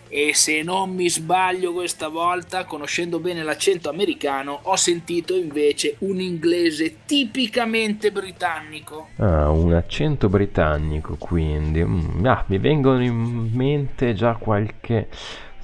E 0.10 0.34
se 0.34 0.64
non 0.64 0.94
mi 0.94 1.10
sbaglio 1.10 1.74
questa 1.74 2.08
volta, 2.08 2.66
conoscendo 2.66 3.20
bene 3.20 3.44
l'accento 3.44 3.90
americano, 3.90 4.60
ho 4.64 4.76
sentito 4.76 5.36
invece 5.36 5.96
un 6.00 6.20
inglese 6.20 6.98
tipicamente 7.06 8.12
britannico. 8.12 9.10
Ah, 9.18 9.50
un 9.50 9.74
accento 9.74 10.30
britannico, 10.30 11.16
quindi 11.18 11.84
mm, 11.84 12.26
ah, 12.26 12.44
mi 12.48 12.58
vengono 12.58 13.04
in 13.04 13.50
mente 13.54 14.14
già 14.14 14.36
qualche 14.36 15.08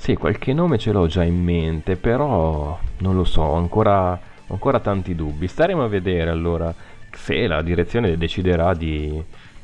sì 0.03 0.15
qualche 0.15 0.51
nome 0.51 0.77
ce 0.77 0.91
l'ho 0.91 1.07
già 1.07 1.23
in 1.23 1.41
mente 1.41 1.95
però 1.95 2.77
non 2.97 3.15
lo 3.15 3.23
so 3.23 3.41
ho 3.41 3.53
ancora, 3.53 4.19
ancora 4.47 4.81
tanti 4.81 5.15
dubbi 5.15 5.47
staremo 5.47 5.81
a 5.81 5.87
vedere 5.87 6.29
allora 6.29 6.75
se 7.09 7.47
la 7.47 7.61
direzione 7.61 8.17
deciderà 8.17 8.73
di 8.73 9.23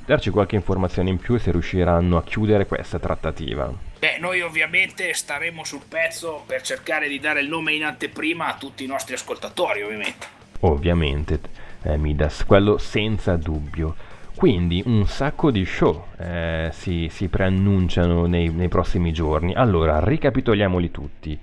darci 0.09 0.31
qualche 0.31 0.55
informazione 0.55 1.11
in 1.11 1.17
più 1.17 1.35
e 1.35 1.39
se 1.39 1.51
riusciranno 1.51 2.17
a 2.17 2.23
chiudere 2.23 2.65
questa 2.65 2.97
trattativa 2.97 3.71
Beh, 3.99 4.17
noi 4.17 4.41
ovviamente 4.41 5.13
staremo 5.13 5.63
sul 5.63 5.81
pezzo 5.87 6.43
per 6.47 6.63
cercare 6.63 7.07
di 7.07 7.19
dare 7.19 7.41
il 7.41 7.47
nome 7.47 7.73
in 7.73 7.83
anteprima 7.83 8.47
a 8.47 8.55
tutti 8.57 8.85
i 8.85 8.87
nostri 8.87 9.13
ascoltatori, 9.13 9.83
ovviamente. 9.83 10.27
Ovviamente, 10.61 11.39
eh, 11.83 11.97
Midas, 11.97 12.45
quello 12.45 12.77
senza 12.77 13.35
dubbio. 13.35 13.95
Quindi 14.35 14.81
un 14.85 15.05
sacco 15.05 15.51
di 15.51 15.65
show 15.65 16.05
eh, 16.17 16.69
si, 16.71 17.09
si, 17.11 17.27
preannunciano 17.27 18.25
nei, 18.25 18.49
nei 18.49 18.69
prossimi 18.69 19.11
giorni. 19.11 19.53
Allora, 19.53 19.99
ricapitoliamoli 20.01 20.91
tutti. 20.91 21.37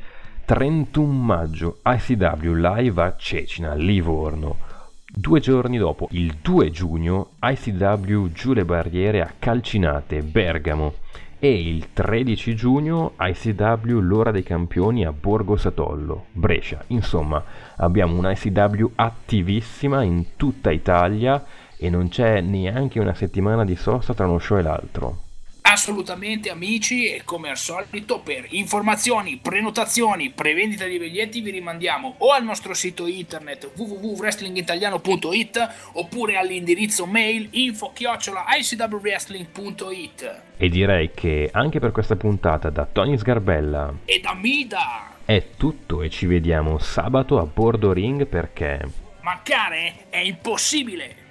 31 0.46 1.12
maggio 1.12 1.80
ICW 1.84 2.54
live 2.54 3.02
a 3.02 3.14
Cecina, 3.16 3.74
Livorno. 3.74 4.65
Due 5.18 5.40
giorni 5.40 5.78
dopo, 5.78 6.08
il 6.10 6.36
2 6.42 6.70
giugno, 6.70 7.30
ICW 7.42 8.26
giù 8.32 8.52
le 8.52 8.66
barriere 8.66 9.22
a 9.22 9.32
Calcinate, 9.38 10.20
Bergamo 10.20 10.92
e 11.38 11.58
il 11.58 11.94
13 11.94 12.54
giugno 12.54 13.12
ICW 13.18 13.98
l'ora 13.98 14.30
dei 14.30 14.42
campioni 14.42 15.06
a 15.06 15.12
Borgo 15.12 15.56
Satollo, 15.56 16.26
Brescia. 16.32 16.84
Insomma, 16.88 17.42
abbiamo 17.76 18.18
una 18.18 18.32
ICW 18.32 18.90
attivissima 18.96 20.02
in 20.02 20.36
tutta 20.36 20.70
Italia 20.70 21.42
e 21.78 21.88
non 21.88 22.08
c'è 22.08 22.42
neanche 22.42 23.00
una 23.00 23.14
settimana 23.14 23.64
di 23.64 23.74
sosta 23.74 24.12
tra 24.12 24.26
uno 24.26 24.38
show 24.38 24.58
e 24.58 24.62
l'altro. 24.62 25.25
Assolutamente 25.76 26.48
amici 26.48 27.04
e 27.04 27.20
come 27.22 27.50
al 27.50 27.58
solito 27.58 28.20
per 28.20 28.46
informazioni, 28.48 29.36
prenotazioni, 29.36 30.30
prevendita 30.30 30.86
di 30.86 30.98
biglietti 30.98 31.42
vi 31.42 31.50
rimandiamo 31.50 32.14
o 32.16 32.30
al 32.30 32.44
nostro 32.44 32.72
sito 32.72 33.06
internet 33.06 33.72
www.wrestlingitaliano.it 33.76 35.90
oppure 35.92 36.38
all'indirizzo 36.38 37.04
mail 37.04 37.48
info-icwwrestling.it 37.50 40.40
E 40.56 40.68
direi 40.70 41.10
che 41.12 41.50
anche 41.52 41.78
per 41.78 41.92
questa 41.92 42.16
puntata 42.16 42.70
da 42.70 42.88
Tony 42.90 43.18
Sgarbella 43.18 43.96
e 44.06 44.18
da 44.18 44.32
Mida 44.32 45.10
è 45.26 45.48
tutto 45.58 46.00
e 46.00 46.08
ci 46.08 46.24
vediamo 46.24 46.78
sabato 46.78 47.38
a 47.38 47.44
bordo 47.44 47.92
ring 47.92 48.26
perché 48.26 48.80
mancare 49.20 50.06
è 50.08 50.20
impossibile! 50.20 51.25